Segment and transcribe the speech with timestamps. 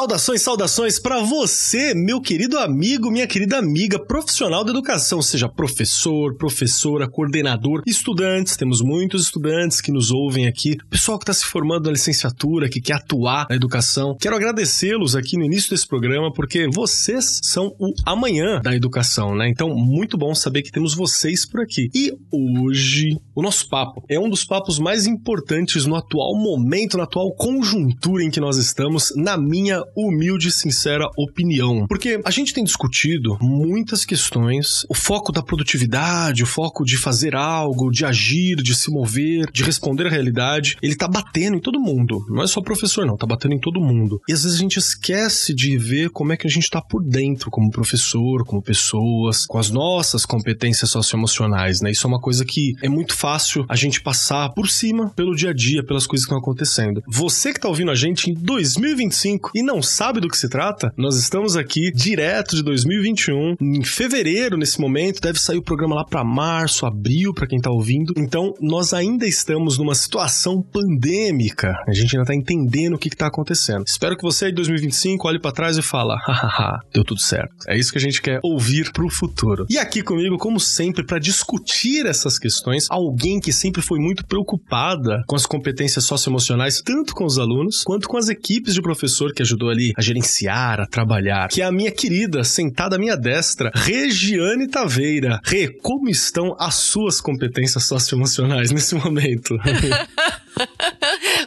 [0.00, 6.34] Saudações, saudações para você, meu querido amigo, minha querida amiga, profissional da educação, seja professor,
[6.38, 11.84] professora, coordenador, estudantes, temos muitos estudantes que nos ouvem aqui, pessoal que está se formando
[11.84, 14.16] na licenciatura, que quer atuar na educação.
[14.18, 19.50] Quero agradecê-los aqui no início desse programa, porque vocês são o amanhã da educação, né?
[19.50, 21.90] Então, muito bom saber que temos vocês por aqui.
[21.94, 27.04] E hoje, o nosso papo é um dos papos mais importantes no atual momento, na
[27.04, 31.86] atual conjuntura em que nós estamos, na minha humilde e sincera opinião.
[31.86, 37.34] Porque a gente tem discutido muitas questões, o foco da produtividade, o foco de fazer
[37.34, 41.80] algo, de agir, de se mover, de responder à realidade, ele tá batendo em todo
[41.80, 42.24] mundo.
[42.28, 44.20] Não é só professor, não, tá batendo em todo mundo.
[44.28, 47.02] E às vezes a gente esquece de ver como é que a gente tá por
[47.02, 51.90] dentro, como professor, como pessoas, com as nossas competências socioemocionais, né?
[51.90, 55.50] Isso é uma coisa que é muito fácil a gente passar por cima, pelo dia
[55.50, 57.02] a dia, pelas coisas que estão acontecendo.
[57.06, 60.92] Você que tá ouvindo a gente em 2025 e não sabe do que se trata,
[60.96, 66.04] nós estamos aqui direto de 2021, em fevereiro nesse momento, deve sair o programa lá
[66.04, 68.12] para março, abril, para quem tá ouvindo.
[68.16, 71.74] Então, nós ainda estamos numa situação pandêmica.
[71.86, 73.84] A gente ainda tá entendendo o que, que tá acontecendo.
[73.86, 77.54] Espero que você em 2025 olhe para trás e fala, hahaha, deu tudo certo.
[77.68, 79.66] É isso que a gente quer ouvir pro futuro.
[79.68, 85.22] E aqui comigo, como sempre, para discutir essas questões, alguém que sempre foi muito preocupada
[85.26, 89.42] com as competências socioemocionais, tanto com os alunos quanto com as equipes de professor que
[89.42, 93.70] ajudou ali a gerenciar, a trabalhar, que é a minha querida, sentada à minha destra,
[93.74, 95.40] Regiane Taveira.
[95.44, 99.56] Rê, como estão as suas competências socioemocionais nesse momento?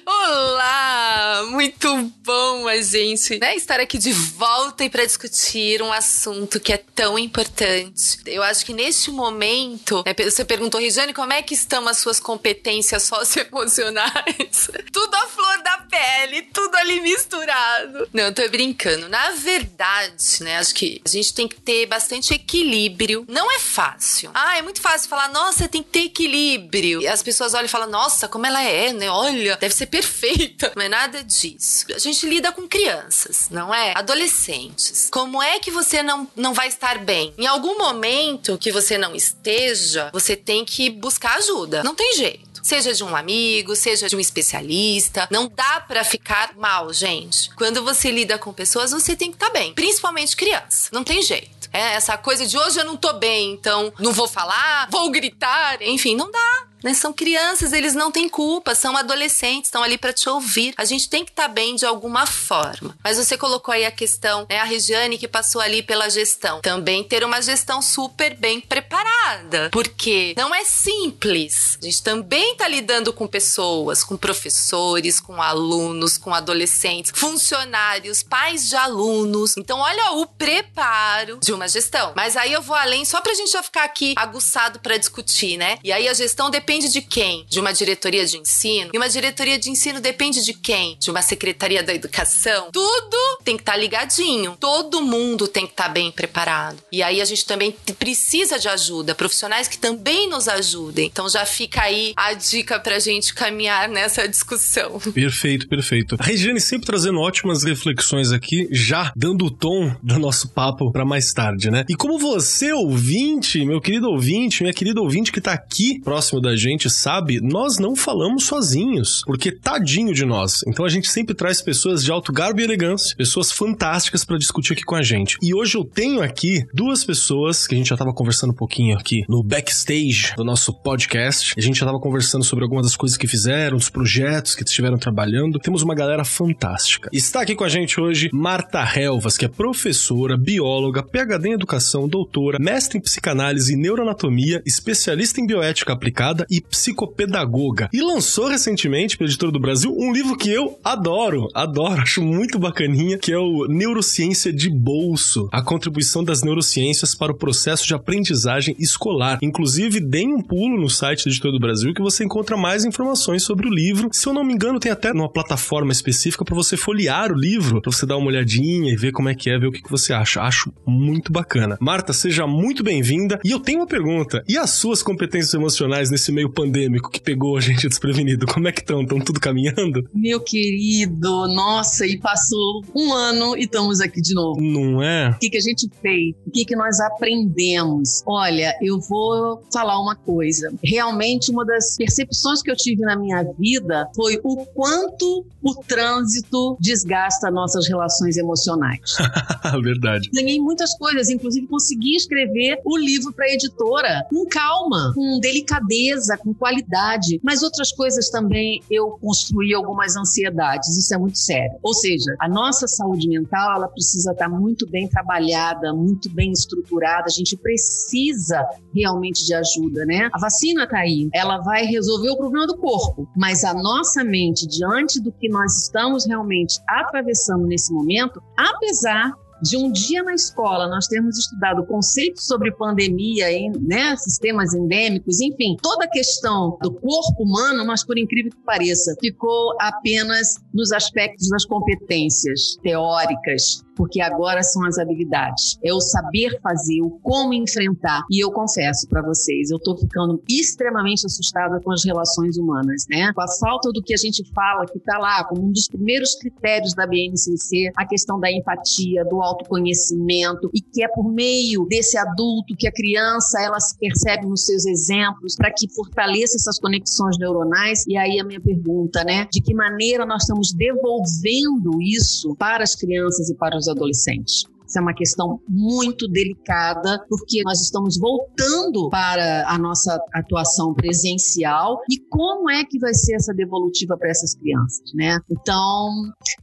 [0.06, 1.44] Olá!
[1.50, 6.74] Muito bom a gente né, estar aqui de volta e para discutir um assunto que
[6.74, 8.20] é tão importante.
[8.26, 12.20] Eu acho que neste momento, né, você perguntou, Regiane, como é que estão as suas
[12.20, 14.70] competências socioemocionais?
[14.92, 18.10] tudo a flor da pele, tudo ali misturado.
[18.14, 19.10] Não, tô brincando.
[19.10, 23.26] Na verdade, né, acho que a gente tem que ter bastante equilíbrio.
[23.28, 24.32] Não é fácil.
[24.34, 27.02] Ah, é muito fácil falar, nossa, tem que ter equilíbrio.
[27.02, 29.10] E as pessoas olham e falam, nossa, como ela é, né?
[29.10, 30.72] Olha, deve ser perfeita.
[30.76, 31.86] Não é nada disso.
[31.94, 33.94] A gente lida com crianças, não é?
[33.96, 35.10] Adolescentes.
[35.12, 37.34] Como é que você não, não vai estar bem?
[37.38, 41.84] Em algum momento que você não esteja, você tem que buscar ajuda.
[41.84, 45.28] Não tem jeito seja de um amigo, seja de um especialista.
[45.30, 47.50] Não dá para ficar mal, gente.
[47.56, 50.90] Quando você lida com pessoas, você tem que estar tá bem, principalmente criança.
[50.92, 51.70] Não tem jeito.
[51.74, 55.82] É essa coisa de hoje eu não tô bem, então não vou falar, vou gritar,
[55.82, 56.68] enfim, não dá.
[56.84, 56.94] Né?
[56.94, 60.74] São crianças, eles não têm culpa, são adolescentes, estão ali para te ouvir.
[60.78, 62.96] A gente tem que estar tá bem de alguma forma.
[63.04, 64.60] Mas você colocou aí a questão, né?
[64.60, 66.62] A Regiane que passou ali pela gestão.
[66.62, 69.70] Também ter uma gestão super bem preparada.
[69.72, 71.78] Porque não é simples.
[71.82, 78.68] A gente também está lidando com pessoas, com professores, com alunos, com adolescentes, funcionários, pais
[78.68, 79.56] de alunos.
[79.58, 82.14] Então, olha o preparo de uma gestão.
[82.16, 85.78] Mas aí eu vou além, só pra gente já ficar aqui aguçado para discutir, né?
[85.84, 87.46] E aí a gestão depende depende de quem?
[87.48, 88.90] De uma diretoria de ensino?
[88.92, 90.98] E uma diretoria de ensino depende de quem?
[91.00, 92.70] De uma secretaria da educação?
[92.72, 94.58] Tudo tem que estar tá ligadinho.
[94.60, 96.78] Todo mundo tem que estar tá bem preparado.
[96.92, 101.06] E aí a gente também precisa de ajuda, profissionais que também nos ajudem.
[101.06, 105.00] Então já fica aí a dica pra gente caminhar nessa discussão.
[105.14, 106.16] Perfeito, perfeito.
[106.18, 111.06] A Regiane sempre trazendo ótimas reflexões aqui, já dando o tom do nosso papo para
[111.06, 111.86] mais tarde, né?
[111.88, 116.56] E como você, ouvinte, meu querido ouvinte, minha querida ouvinte que tá aqui próximo da
[116.70, 120.62] gente sabe, nós não falamos sozinhos, porque tadinho de nós.
[120.68, 124.74] Então a gente sempre traz pessoas de alto garbo e elegância, pessoas fantásticas para discutir
[124.74, 125.38] aqui com a gente.
[125.42, 128.98] E hoje eu tenho aqui duas pessoas que a gente já tava conversando um pouquinho
[128.98, 131.54] aqui no backstage do nosso podcast.
[131.58, 134.98] A gente já tava conversando sobre algumas das coisas que fizeram, dos projetos que estiveram
[134.98, 135.60] trabalhando.
[135.60, 137.10] Temos uma galera fantástica.
[137.12, 142.08] Está aqui com a gente hoje Marta Helvas, que é professora, bióloga, PhD em educação,
[142.08, 147.90] doutora, mestre em psicanálise e neuroanatomia, especialista em bioética aplicada e psicopedagoga.
[147.92, 152.60] E lançou recentemente, pela Editora do Brasil, um livro que eu adoro, adoro, acho muito
[152.60, 157.96] bacaninha, que é o Neurociência de Bolso, a contribuição das neurociências para o processo de
[157.96, 159.40] aprendizagem escolar.
[159.42, 163.44] Inclusive, deem um pulo no site da Editora do Brasil que você encontra mais informações
[163.44, 164.10] sobre o livro.
[164.12, 167.82] Se eu não me engano, tem até uma plataforma específica para você folhear o livro,
[167.82, 169.90] para você dar uma olhadinha e ver como é que é, ver o que, que
[169.90, 170.42] você acha.
[170.42, 171.78] Acho muito bacana.
[171.82, 173.40] Marta, seja muito bem-vinda.
[173.44, 177.58] E eu tenho uma pergunta: e as suas competências emocionais nesse meio pandêmico que pegou
[177.58, 178.46] a gente desprevenido?
[178.46, 179.02] Como é que estão?
[179.02, 180.08] Estão tudo caminhando?
[180.14, 184.62] Meu querido, nossa, e passou um ano e estamos aqui de novo.
[184.62, 185.30] Não é?
[185.30, 186.36] O que, que a gente fez?
[186.46, 188.24] O que, que nós aprendemos?
[188.26, 190.74] Olha, eu vou falar uma coisa.
[190.84, 196.78] Realmente, uma das percepções que eu tive na minha vida foi o quanto o trânsito
[196.80, 199.16] desgasta nossas relações emocionais.
[199.84, 200.30] Verdade.
[200.34, 206.23] Ganhei muitas coisas, inclusive consegui escrever o livro para a editora com calma, com delicadeza,
[206.38, 207.40] com qualidade.
[207.44, 210.98] Mas outras coisas também eu construí algumas ansiedades.
[210.98, 211.78] Isso é muito sério.
[211.84, 217.26] Ou seja, a nossa saúde mental ela precisa estar muito bem trabalhada, muito bem estruturada.
[217.28, 220.30] A gente precisa realmente de ajuda, né?
[220.34, 224.68] A vacina está aí, ela vai resolver o problema do corpo, mas a nossa mente
[224.68, 230.88] diante do que nós estamos realmente atravessando nesse momento, apesar de um dia na escola
[230.88, 233.46] nós termos estudado conceitos sobre pandemia,
[233.82, 239.16] né, sistemas endêmicos, enfim, toda a questão do corpo humano, mas por incrível que pareça,
[239.20, 245.78] ficou apenas nos aspectos das competências teóricas, porque agora são as habilidades.
[245.84, 248.24] É o saber fazer, o como enfrentar.
[248.30, 253.32] E eu confesso para vocês, eu estou ficando extremamente assustada com as relações humanas, né?
[253.34, 256.36] Com a falta do que a gente fala, que está lá como um dos primeiros
[256.36, 262.18] critérios da BNCC, a questão da empatia, do autoconhecimento, e que é por meio desse
[262.18, 267.38] adulto que a criança ela se percebe nos seus exemplos para que fortaleça essas conexões
[267.38, 268.06] neuronais.
[268.08, 269.48] E aí a minha pergunta, né?
[269.52, 274.66] De que maneira nós estamos devolvendo isso para as crianças e para os adolescentes?
[274.96, 282.20] É uma questão muito delicada, porque nós estamos voltando para a nossa atuação presencial e
[282.30, 285.40] como é que vai ser essa devolutiva para essas crianças, né?
[285.50, 286.10] Então,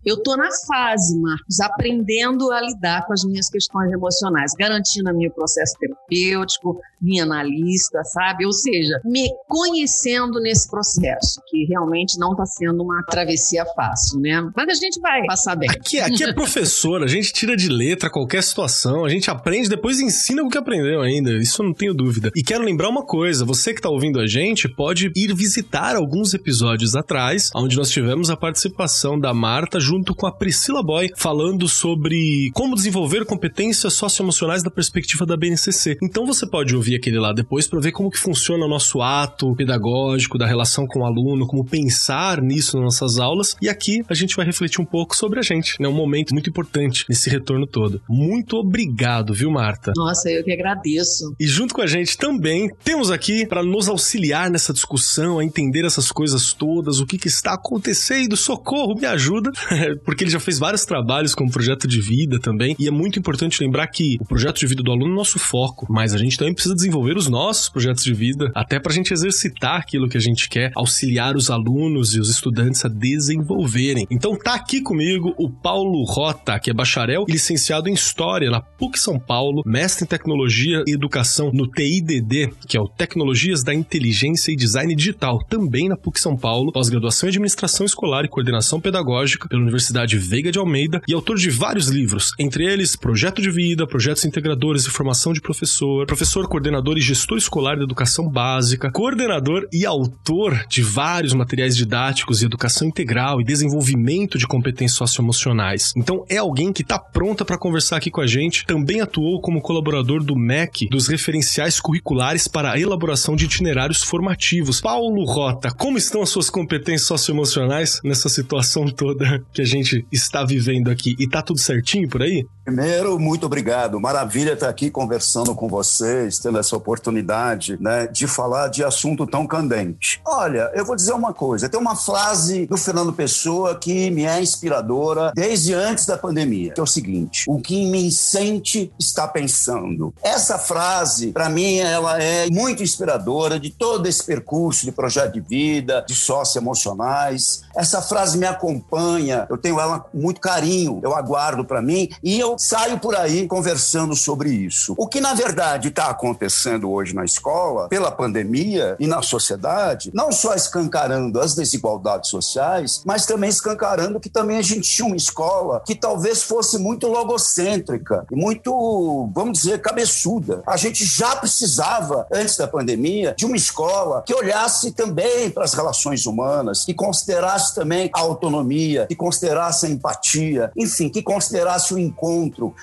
[0.05, 5.31] eu estou na fase, Marcos, aprendendo a lidar com as minhas questões emocionais, garantindo meu
[5.31, 8.47] processo terapêutico, minha analista, sabe?
[8.47, 14.50] Ou seja, me conhecendo nesse processo, que realmente não está sendo uma travessia fácil, né?
[14.55, 15.71] Mas a gente vai passar bem.
[15.71, 19.99] Aqui, aqui é professor, a gente tira de letra qualquer situação, a gente aprende, depois
[19.99, 22.31] ensina o que aprendeu ainda, isso eu não tenho dúvida.
[22.37, 26.35] E quero lembrar uma coisa, você que tá ouvindo a gente pode ir visitar alguns
[26.35, 31.67] episódios atrás, onde nós tivemos a participação da Marta junto com a Priscila Boy, falando
[31.67, 35.97] sobre como desenvolver competências socioemocionais da perspectiva da BNCC.
[36.03, 39.55] Então você pode ouvir aquele lá depois para ver como que funciona o nosso ato
[39.57, 43.57] pedagógico, da relação com o aluno, como pensar nisso nas nossas aulas.
[43.63, 45.89] E aqui a gente vai refletir um pouco sobre a gente, né?
[45.89, 48.00] Um momento muito importante nesse retorno todo.
[48.08, 49.93] Muito obrigado, viu, Marta?
[49.97, 51.35] Nossa, eu que agradeço.
[51.38, 55.85] E junto com a gente também temos aqui para nos auxiliar nessa discussão, a entender
[55.85, 58.37] essas coisas todas, o que, que está acontecendo.
[58.37, 59.50] Socorro, me ajuda,
[60.05, 62.75] porque ele já fez vários trabalhos como projeto de vida também.
[62.79, 65.87] E é muito importante lembrar que o projeto de vida do aluno é nosso foco,
[65.88, 69.12] mas a gente também precisa desenvolver os nossos projetos de vida, até para a gente
[69.12, 74.06] exercitar aquilo que a gente quer, auxiliar os alunos e os estudantes a desenvolverem.
[74.11, 78.61] Então tá aqui comigo o Paulo Rota, que é bacharel e licenciado em História na
[78.61, 83.75] PUC São Paulo, mestre em Tecnologia e Educação no TIDD, que é o Tecnologias da
[83.75, 88.81] Inteligência e Design Digital, também na PUC São Paulo, pós-graduação em Administração Escolar e Coordenação
[88.81, 93.51] Pedagógica pela Universidade Veiga de Almeida e autor de vários livros, entre eles Projeto de
[93.51, 98.91] Vida, Projetos Integradores e Formação de Professor, professor, coordenador e gestor escolar de educação básica,
[98.93, 105.93] coordenador e autor de vários materiais didáticos de educação integral e desenvolvimento de competências socioemocionais.
[105.97, 108.65] Então é alguém que está pronta para conversar aqui com a gente.
[108.67, 114.81] Também atuou como colaborador do MEC, dos referenciais curriculares para a elaboração de itinerários formativos.
[114.81, 120.45] Paulo Rota, como estão as suas competências socioemocionais nessa situação toda que a gente está
[120.45, 121.15] vivendo aqui?
[121.19, 122.45] E tá tudo certinho por aí?
[122.71, 123.99] Primeiro, muito obrigado.
[123.99, 129.45] Maravilha estar aqui conversando com vocês, tendo essa oportunidade né, de falar de assunto tão
[129.45, 130.23] candente.
[130.25, 134.41] Olha, eu vou dizer uma coisa: tem uma frase do Fernando Pessoa que me é
[134.41, 140.15] inspiradora desde antes da pandemia, que é o seguinte: o que me sente está pensando.
[140.23, 145.41] Essa frase, para mim, ela é muito inspiradora de todo esse percurso de projeto de
[145.41, 147.62] vida, de socioemocionais.
[147.75, 152.39] Essa frase me acompanha, eu tenho ela com muito carinho, eu aguardo para mim e
[152.39, 154.95] eu saio por aí conversando sobre isso.
[154.99, 160.31] O que, na verdade, está acontecendo hoje na escola, pela pandemia e na sociedade, não
[160.31, 165.83] só escancarando as desigualdades sociais, mas também escancarando que também a gente tinha uma escola
[165.87, 170.62] que talvez fosse muito logocêntrica e muito, vamos dizer, cabeçuda.
[170.67, 175.73] A gente já precisava, antes da pandemia, de uma escola que olhasse também para as
[175.73, 181.99] relações humanas, que considerasse também a autonomia, que considerasse a empatia, enfim, que considerasse o
[181.99, 182.39] encontro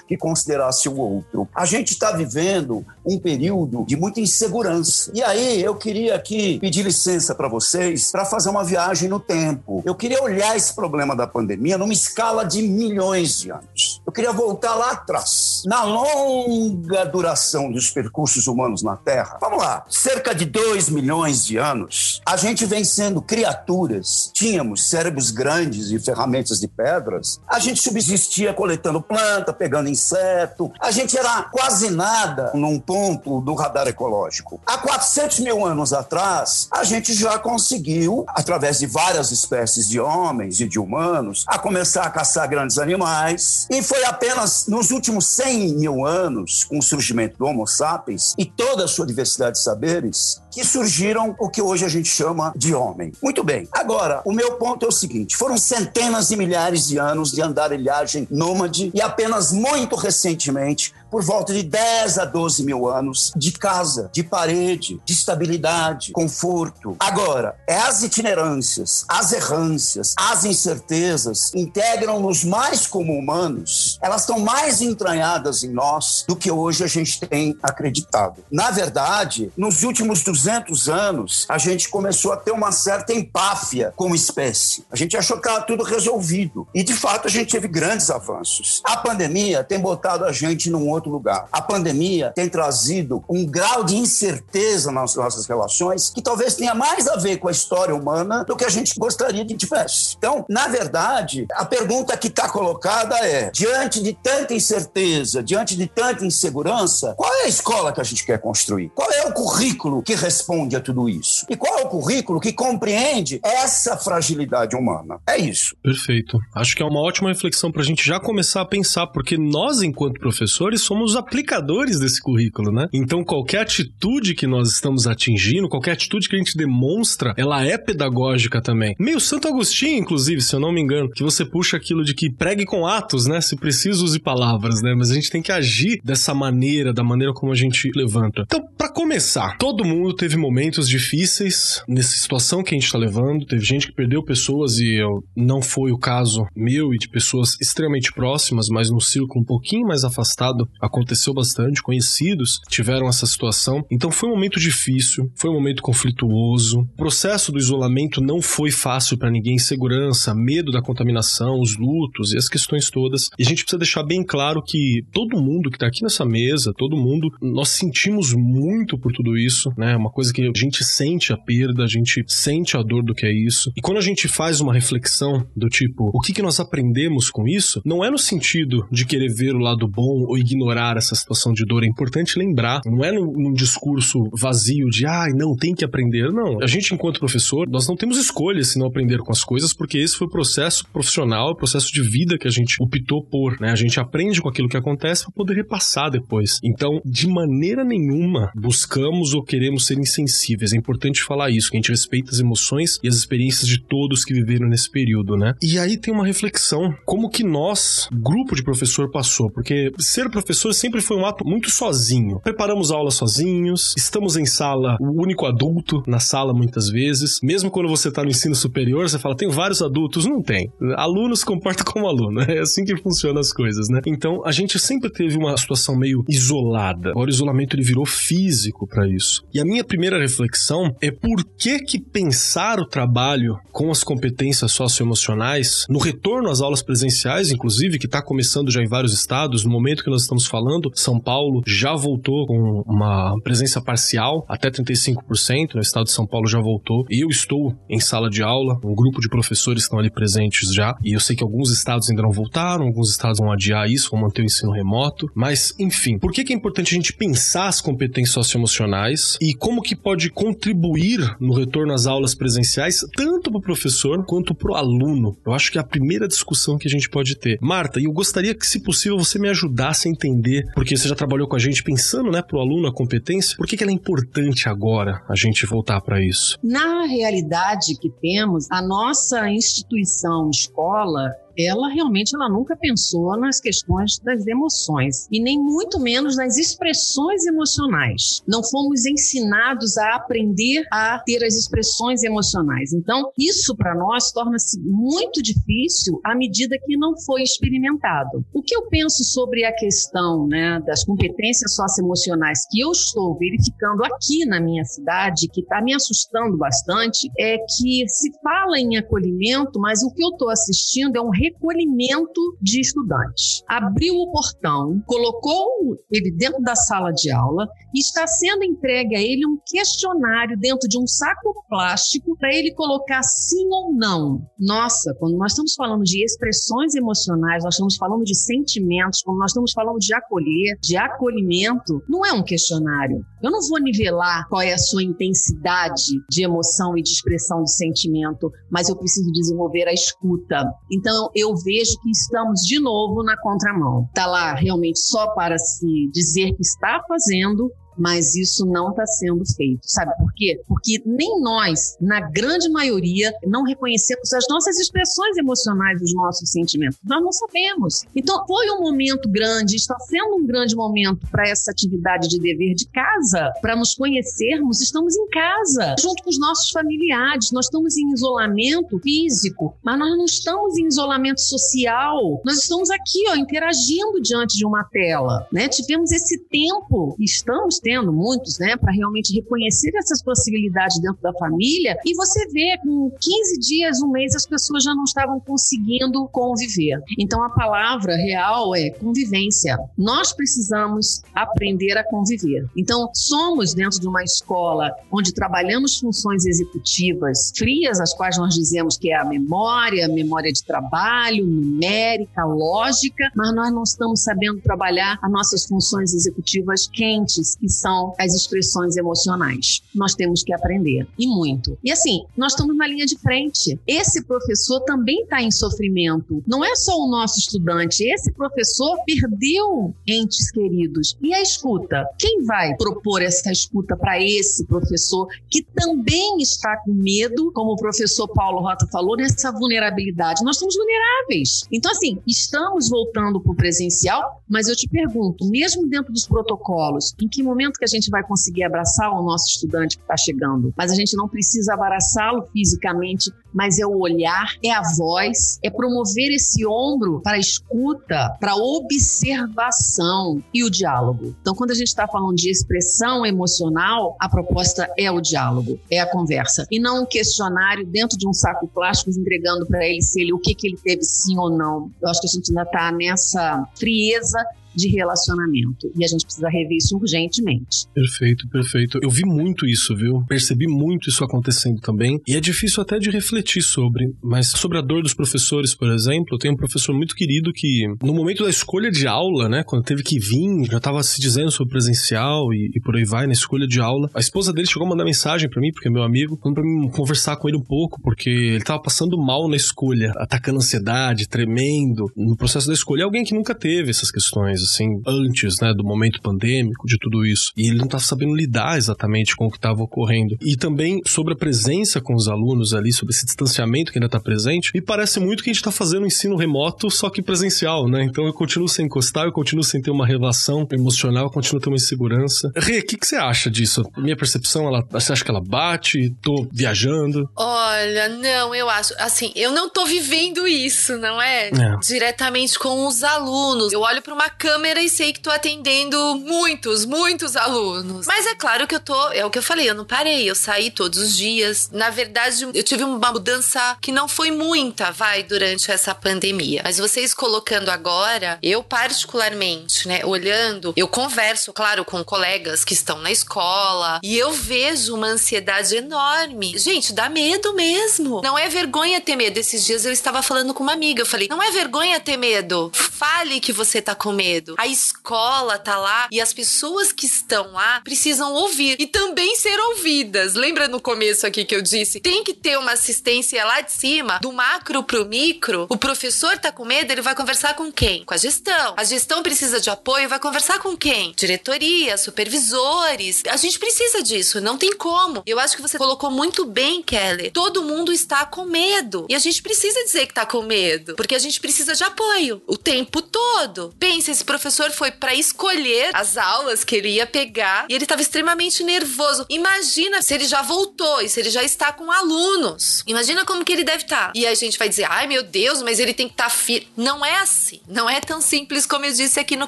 [0.08, 1.48] que considerasse o outro.
[1.56, 5.12] A gente está vivendo um período de muita insegurança.
[5.14, 9.82] E aí eu queria aqui pedir licença para vocês para fazer uma viagem no tempo.
[9.86, 14.02] Eu queria olhar esse problema da pandemia numa escala de milhões de anos.
[14.06, 19.38] Eu queria voltar lá atrás, na longa duração dos percursos humanos na Terra.
[19.40, 25.32] Vamos lá, cerca de 2 milhões de anos, a gente vem sendo criaturas, tínhamos cérebros
[25.32, 29.02] grandes e ferramentas de pedras, a gente subsistia coletando
[29.48, 34.60] planta, pegando inseto, a gente era quase nada num ponto do radar ecológico.
[34.66, 40.60] Há 400 mil anos atrás, a gente já conseguiu, através de várias espécies de homens
[40.60, 45.76] e de humanos, a começar a caçar grandes animais, e foi apenas nos últimos 100
[45.76, 50.42] mil anos, com o surgimento do Homo sapiens e toda a sua diversidade de saberes,
[50.58, 53.12] que surgiram o que hoje a gente chama de homem.
[53.22, 53.68] Muito bem.
[53.72, 58.28] Agora, o meu ponto é o seguinte: foram centenas de milhares de anos de andarilhagem
[58.32, 64.10] nômade e apenas muito recentemente por volta de 10 a 12 mil anos de casa,
[64.14, 66.96] de parede, de estabilidade, conforto.
[67.00, 74.82] Agora, é as itinerâncias, as errâncias, as incertezas integram-nos mais como humanos, elas estão mais
[74.82, 78.44] entranhadas em nós do que hoje a gente tem acreditado.
[78.52, 84.16] Na verdade, nos últimos 200 anos, a gente começou a ter uma certa empáfia como
[84.16, 84.86] espécie.
[84.92, 86.68] A gente achou que estava tudo resolvido.
[86.74, 88.82] E, de fato, a gente teve grandes avanços.
[88.84, 91.48] A pandemia tem botado a gente num outro lugar.
[91.52, 97.08] A pandemia tem trazido um grau de incerteza nas nossas relações que talvez tenha mais
[97.08, 100.16] a ver com a história humana do que a gente gostaria que tivesse.
[100.18, 105.88] Então, na verdade, a pergunta que está colocada é: diante de tanta incerteza, diante de
[105.88, 108.90] tanta insegurança, qual é a escola que a gente quer construir?
[108.94, 111.46] Qual é o currículo que responde a tudo isso?
[111.50, 115.20] E qual é o currículo que compreende essa fragilidade humana?
[115.28, 115.76] É isso.
[115.82, 116.40] Perfeito.
[116.54, 119.82] Acho que é uma ótima reflexão para a gente já começar a pensar, porque nós,
[119.82, 122.88] enquanto professores, somos aplicadores desse currículo, né?
[122.94, 127.78] Então, qualquer atitude que nós estamos atingindo, qualquer atitude que a gente demonstra, ela é
[127.78, 128.96] pedagógica também.
[128.98, 132.32] Meio Santo Agostinho, inclusive, se eu não me engano, que você puxa aquilo de que
[132.32, 133.42] pregue com atos, né?
[133.42, 134.96] Se preciso, use palavras, né?
[134.98, 138.44] Mas a gente tem que agir dessa maneira, da maneira como a gente levanta.
[138.46, 143.46] Então, para começar, todo mundo teve momentos difíceis nessa situação que a gente tá levando.
[143.46, 147.58] Teve gente que perdeu pessoas e eu, não foi o caso meu e de pessoas
[147.62, 153.86] extremamente próximas, mas num círculo um pouquinho mais afastado aconteceu bastante, conhecidos tiveram essa situação.
[153.92, 156.82] Então foi um momento difícil, foi um momento conflituoso.
[156.82, 162.34] O processo do isolamento não foi fácil para ninguém, segurança, medo da contaminação, os lutos
[162.34, 163.30] e as questões todas.
[163.38, 166.74] E a gente precisa deixar bem claro que todo mundo que tá aqui nessa mesa,
[166.78, 169.96] todo mundo, nós sentimos muito por tudo isso, né?
[169.96, 173.26] Uma coisa que a gente sente a perda, a gente sente a dor do que
[173.26, 173.72] é isso.
[173.76, 177.48] E quando a gente faz uma reflexão do tipo, o que que nós aprendemos com
[177.48, 180.67] isso, não é no sentido de querer ver o lado bom ou ignorar
[180.98, 181.84] essa situação de dor.
[181.84, 185.86] É importante lembrar, não é num, num discurso vazio de, ai, ah, não, tem que
[185.86, 186.32] aprender.
[186.32, 186.62] Não.
[186.62, 189.98] A gente, enquanto professor, nós não temos escolha se não aprender com as coisas, porque
[189.98, 193.72] esse foi o processo profissional, o processo de vida que a gente optou por, né?
[193.72, 196.60] A gente aprende com aquilo que acontece para poder repassar depois.
[196.64, 200.74] Então, de maneira nenhuma, buscamos ou queremos ser insensíveis.
[200.74, 204.26] É importante falar isso, que a gente respeita as emoções e as experiências de todos
[204.26, 205.54] que viveram nesse período, né?
[205.62, 209.50] E aí tem uma reflexão, como que nós, grupo de professor, passou?
[209.52, 212.40] Porque ser professor sempre foi um ato muito sozinho.
[212.42, 217.40] Preparamos aula sozinhos, estamos em sala, o único adulto na sala muitas vezes.
[217.42, 220.26] Mesmo quando você está no ensino superior, você fala, tem vários adultos.
[220.26, 220.72] Não tem.
[220.96, 222.42] Aluno se comporta como aluno.
[222.58, 224.00] É assim que funcionam as coisas, né?
[224.08, 227.12] Então, a gente sempre teve uma situação meio isolada.
[227.12, 229.44] Agora, o isolamento ele virou físico para isso.
[229.54, 234.72] E a minha primeira reflexão é por que que pensar o trabalho com as competências
[234.72, 239.70] socioemocionais no retorno às aulas presenciais, inclusive, que está começando já em vários estados, no
[239.70, 245.76] momento que nós estamos falando, São Paulo já voltou com uma presença parcial, até 35%,
[245.76, 247.06] no estado de São Paulo já voltou.
[247.10, 251.14] Eu estou em sala de aula, um grupo de professores estão ali presentes já, e
[251.14, 254.42] eu sei que alguns estados ainda não voltaram, alguns estados vão adiar isso, vão manter
[254.42, 258.34] o ensino remoto, mas enfim, por que, que é importante a gente pensar as competências
[258.34, 264.24] socioemocionais e como que pode contribuir no retorno às aulas presenciais, tanto para o professor
[264.26, 265.36] quanto para o aluno?
[265.46, 267.58] Eu acho que é a primeira discussão que a gente pode ter.
[267.62, 270.37] Marta, eu gostaria que, se possível, você me ajudasse a entender,
[270.74, 273.68] porque você já trabalhou com a gente pensando, né, para o aluno a competência, por
[273.68, 276.58] que, que ela é importante agora a gente voltar para isso?
[276.64, 284.20] Na realidade que temos, a nossa instituição escola ela realmente ela nunca pensou nas questões
[284.20, 288.44] das emoções e nem muito menos nas expressões emocionais.
[288.48, 292.94] Não fomos ensinados a aprender a ter as expressões emocionais.
[292.94, 298.46] Então, isso para nós torna-se muito difícil à medida que não foi experimentado.
[298.54, 304.04] O que eu penso sobre a questão né, das competências socioemocionais que eu estou verificando
[304.04, 309.80] aqui na minha cidade, que está me assustando bastante, é que se fala em acolhimento,
[309.80, 313.64] mas o que eu estou assistindo é um recolhimento de estudantes.
[313.68, 319.22] Abriu o portão, colocou ele dentro da sala de aula e está sendo entregue a
[319.22, 324.42] ele um questionário dentro de um saco plástico para ele colocar sim ou não.
[324.60, 329.52] Nossa, quando nós estamos falando de expressões emocionais, nós estamos falando de sentimentos, quando nós
[329.52, 333.26] estamos falando de acolher, de acolhimento, não é um questionário.
[333.42, 337.74] Eu não vou nivelar qual é a sua intensidade de emoção e de expressão de
[337.74, 340.64] sentimento, mas eu preciso desenvolver a escuta.
[340.92, 344.10] Então eu vejo que estamos de novo na contramão.
[344.14, 349.44] Tá lá realmente só para se dizer que está fazendo mas isso não está sendo
[349.56, 349.82] feito.
[349.84, 350.62] Sabe por quê?
[350.68, 356.98] Porque nem nós, na grande maioria, não reconhecemos as nossas expressões emocionais, os nossos sentimentos.
[357.04, 358.04] Nós não sabemos.
[358.16, 362.74] Então, foi um momento grande, está sendo um grande momento para essa atividade de dever
[362.74, 364.82] de casa, para nos conhecermos.
[364.82, 367.52] Estamos em casa, junto com os nossos familiares.
[367.52, 372.42] Nós estamos em isolamento físico, mas nós não estamos em isolamento social.
[372.46, 375.68] Nós estamos aqui, ó, interagindo diante de uma tela, né?
[375.68, 377.80] Tivemos esse tempo, estamos
[378.12, 381.98] muitos, né, para realmente reconhecer essas possibilidades dentro da família.
[382.06, 387.02] E você vê, com 15 dias, um mês, as pessoas já não estavam conseguindo conviver.
[387.18, 389.78] Então a palavra real é convivência.
[389.98, 392.68] Nós precisamos aprender a conviver.
[392.76, 398.98] Então, somos dentro de uma escola onde trabalhamos funções executivas frias, as quais nós dizemos
[398.98, 405.18] que é a memória, memória de trabalho, numérica, lógica, mas nós não estamos sabendo trabalhar
[405.22, 409.82] as nossas funções executivas quentes, que são as expressões emocionais.
[409.94, 411.78] Nós temos que aprender, e muito.
[411.84, 413.80] E assim, nós estamos na linha de frente.
[413.88, 416.44] Esse professor também está em sofrimento.
[416.48, 421.18] Não é só o nosso estudante, esse professor perdeu entes queridos.
[421.22, 422.08] E a escuta?
[422.18, 427.78] Quem vai propor essa escuta para esse professor que também está com medo, como o
[427.78, 430.44] professor Paulo Rota falou, nessa vulnerabilidade?
[430.44, 431.62] Nós somos vulneráveis.
[431.72, 437.14] Então, assim, estamos voltando para o presencial, mas eu te pergunto, mesmo dentro dos protocolos,
[437.22, 440.18] em que momento momento que a gente vai conseguir abraçar o nosso estudante que está
[440.18, 440.74] chegando.
[440.76, 445.70] Mas a gente não precisa abraçá-lo fisicamente, mas é o olhar, é a voz, é
[445.70, 451.36] promover esse ombro para a escuta, para a observação e o diálogo.
[451.42, 456.00] Então, quando a gente está falando de expressão emocional, a proposta é o diálogo, é
[456.00, 456.66] a conversa.
[456.72, 460.40] E não um questionário dentro de um saco plástico entregando para ele se ele o
[460.40, 461.92] que, que ele teve sim ou não.
[462.02, 464.46] Eu acho que a gente ainda está nessa frieza
[464.78, 465.92] de relacionamento.
[465.96, 467.88] E a gente precisa rever isso urgentemente.
[467.94, 469.00] Perfeito, perfeito.
[469.02, 470.24] Eu vi muito isso, viu?
[470.28, 472.22] Percebi muito isso acontecendo também.
[472.28, 474.14] E é difícil até de refletir sobre.
[474.22, 477.88] Mas sobre a dor dos professores, por exemplo, eu tenho um professor muito querido que,
[478.04, 481.52] no momento da escolha de aula, né, quando teve que vir, já estava se dizendo
[481.52, 484.86] sobre presencial e, e, por aí vai, na escolha de aula, a esposa dele chegou
[484.86, 487.58] a mandar mensagem para mim, porque é meu amigo, falando pra mim conversar com ele
[487.58, 492.06] um pouco, porque ele tava passando mal na escolha, atacando ansiedade, tremendo.
[492.16, 496.22] No processo da escolha, alguém que nunca teve essas questões, assim, antes, né, do momento
[496.22, 497.52] pandêmico, de tudo isso.
[497.56, 500.36] E ele não estava sabendo lidar exatamente com o que estava ocorrendo.
[500.42, 504.20] E também sobre a presença com os alunos ali, sobre esse distanciamento que ainda está
[504.20, 508.04] presente, me parece muito que a gente está fazendo ensino remoto, só que presencial, né?
[508.04, 511.74] Então eu continuo sem encostar, eu continuo sem ter uma relação emocional, eu continuo tendo
[511.74, 512.52] uma insegurança.
[512.56, 513.84] Rê, o que, que você acha disso?
[513.98, 516.14] Minha percepção, ela, você acha que ela bate?
[516.22, 517.30] Tô viajando?
[517.36, 521.50] Olha, não, eu acho, assim, eu não tô vivendo isso, não é?
[521.50, 521.78] é.
[521.82, 523.74] Diretamente com os alunos.
[523.74, 528.08] Eu olho para uma câmera câmera e sei que tô atendendo muitos, muitos alunos.
[528.08, 530.36] Mas é claro que eu tô, é o que eu falei, eu não parei, eu
[530.36, 531.70] saí todos os dias.
[531.74, 536.62] Na verdade, eu tive uma mudança que não foi muita, vai, durante essa pandemia.
[536.64, 543.00] Mas vocês colocando agora, eu particularmente, né, olhando, eu converso, claro, com colegas que estão
[543.00, 546.58] na escola e eu vejo uma ansiedade enorme.
[546.58, 548.22] Gente, dá medo mesmo.
[548.22, 549.38] Não é vergonha ter medo.
[549.38, 552.72] Esses dias eu estava falando com uma amiga, eu falei: "Não é vergonha ter medo.
[552.74, 554.56] Fale que você tá com medo medo.
[554.58, 559.60] A escola tá lá e as pessoas que estão lá precisam ouvir e também ser
[559.60, 560.34] ouvidas.
[560.34, 562.00] Lembra no começo aqui que eu disse?
[562.00, 565.66] Tem que ter uma assistência lá de cima, do macro pro micro.
[565.70, 568.06] O professor tá com medo, ele vai conversar com quem?
[568.06, 568.74] Com a gestão.
[568.78, 571.14] A gestão precisa de apoio, vai conversar com quem?
[571.16, 573.24] Diretoria, supervisores.
[573.28, 575.24] A gente precisa disso, não tem como.
[575.26, 577.32] Eu acho que você colocou muito bem, Kelly.
[577.32, 579.06] Todo mundo está com medo.
[579.10, 582.42] E a gente precisa dizer que tá com medo, porque a gente precisa de apoio
[582.46, 583.74] o tempo todo.
[583.80, 588.02] Pensa, esse professor foi para escolher as aulas que ele ia pegar e ele estava
[588.02, 589.26] extremamente nervoso.
[589.30, 592.84] Imagina se ele já voltou e se ele já está com alunos.
[592.86, 594.08] Imagina como que ele deve estar.
[594.08, 594.14] Tá.
[594.14, 596.68] E a gente vai dizer: "Ai, meu Deus, mas ele tem que estar tá firme".
[596.76, 597.62] Não é assim.
[597.68, 599.48] Não é tão simples como eu disse aqui no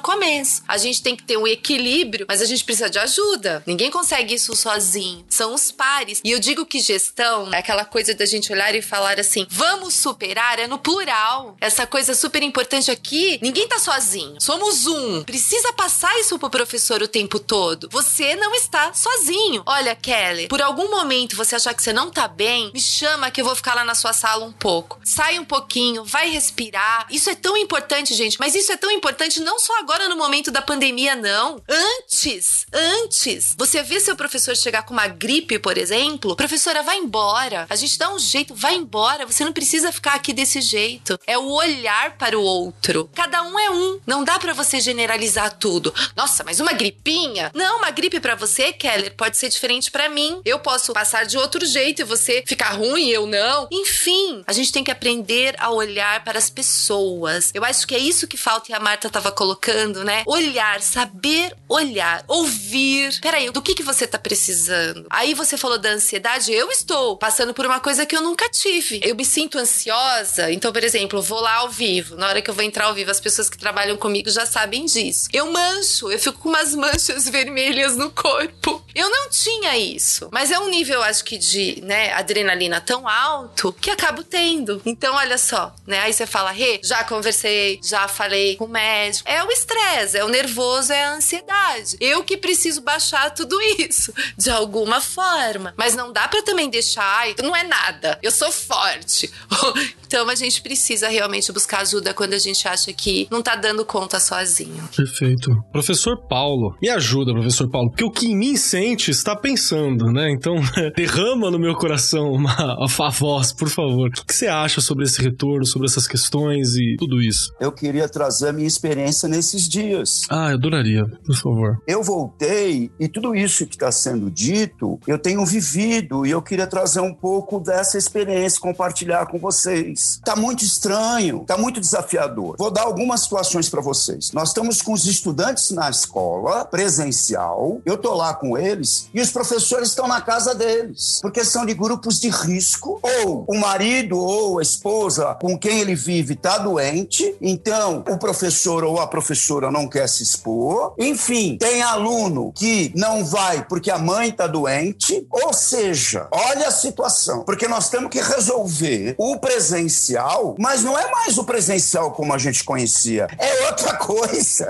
[0.00, 0.62] começo.
[0.66, 3.62] A gente tem que ter um equilíbrio, mas a gente precisa de ajuda.
[3.66, 5.24] Ninguém consegue isso sozinho.
[5.28, 6.20] São os pares.
[6.24, 9.94] E eu digo que gestão é aquela coisa da gente olhar e falar assim: "Vamos
[9.94, 11.56] superar", é no plural.
[11.60, 14.40] Essa coisa super importante aqui, ninguém tá sozinho.
[14.40, 15.22] Somos um.
[15.24, 17.88] Precisa passar isso pro professor o tempo todo.
[17.90, 19.62] Você não está sozinho.
[19.66, 23.40] Olha, Kelly, por algum momento você achar que você não tá bem, me chama que
[23.40, 24.98] eu vou ficar lá na sua sala um pouco.
[25.04, 27.06] Sai um pouquinho, vai respirar.
[27.10, 30.50] Isso é tão importante, gente, mas isso é tão importante não só agora no momento
[30.50, 31.60] da pandemia, não.
[31.68, 33.54] Antes, antes.
[33.58, 37.66] Você vê seu professor chegar com uma gripe, por exemplo, professora, vai embora.
[37.68, 39.26] A gente dá um jeito, vai embora.
[39.26, 41.18] Você não precisa ficar aqui desse jeito.
[41.26, 43.10] É o olhar para o outro.
[43.14, 44.00] Cada um é um.
[44.06, 45.92] Não dá para você generalizar tudo.
[46.14, 47.50] Nossa, mas uma gripinha?
[47.54, 50.40] Não, uma gripe para você, Keller, pode ser diferente para mim.
[50.44, 53.68] Eu posso passar de outro jeito e você ficar ruim, eu não.
[53.70, 57.50] Enfim, a gente tem que aprender a olhar para as pessoas.
[57.54, 60.22] Eu acho que é isso que falta e a Marta tava colocando, né?
[60.26, 63.18] Olhar, saber olhar, ouvir.
[63.20, 65.06] Peraí, do que que você tá precisando?
[65.08, 69.00] Aí você falou da ansiedade, eu estou passando por uma coisa que eu nunca tive.
[69.02, 72.16] Eu me sinto ansiosa, então, por exemplo, vou lá ao vivo.
[72.16, 74.84] Na hora que eu vou entrar ao vivo, as pessoas que trabalham comigo já sabem
[74.84, 75.28] disso.
[75.32, 78.84] Eu mancho, eu fico com umas manchas vermelhas no corpo.
[78.94, 80.28] Eu não tinha isso.
[80.32, 84.82] Mas é um nível, acho que, de né, adrenalina tão alto que acabo tendo.
[84.84, 86.00] Então, olha só, né?
[86.00, 89.28] Aí você fala, Rê, já conversei, já falei com o médico.
[89.28, 91.96] É o estresse, é o nervoso, é a ansiedade.
[92.00, 95.74] Eu que preciso baixar tudo isso, de alguma forma.
[95.76, 99.30] Mas não dá para também deixar, não é nada, eu sou forte.
[100.06, 103.84] então a gente precisa realmente buscar ajuda quando a gente acha que não tá dando
[103.84, 104.88] conta sozinho.
[104.94, 105.64] Perfeito.
[105.72, 110.30] Professor Paulo, me ajuda, professor Paulo, porque o que em mim sente está pensando, né?
[110.30, 110.56] Então,
[110.96, 114.08] derrama no meu coração uma, a voz, por favor.
[114.08, 117.52] O que você acha sobre esse retorno, sobre essas questões e tudo isso?
[117.60, 120.22] Eu queria trazer a minha experiência nesses dias.
[120.30, 121.78] Ah, eu adoraria, por favor.
[121.86, 126.66] Eu voltei e tudo isso que está sendo dito, eu tenho vivido e eu queria
[126.66, 130.20] trazer um pouco dessa experiência, compartilhar com vocês.
[130.24, 132.56] Tá muito estranho, tá muito desafiador.
[132.58, 134.29] Vou dar algumas situações para vocês.
[134.32, 139.30] Nós estamos com os estudantes na escola, presencial, eu tô lá com eles e os
[139.30, 144.60] professores estão na casa deles, porque são de grupos de risco, ou o marido ou
[144.60, 149.88] a esposa com quem ele vive está doente, então o professor ou a professora não
[149.88, 150.94] quer se expor.
[150.98, 156.72] Enfim, tem aluno que não vai porque a mãe está doente, ou seja, olha a
[156.72, 162.32] situação, porque nós temos que resolver o presencial, mas não é mais o presencial como
[162.32, 164.66] a gente conhecia, é outra coisa coisa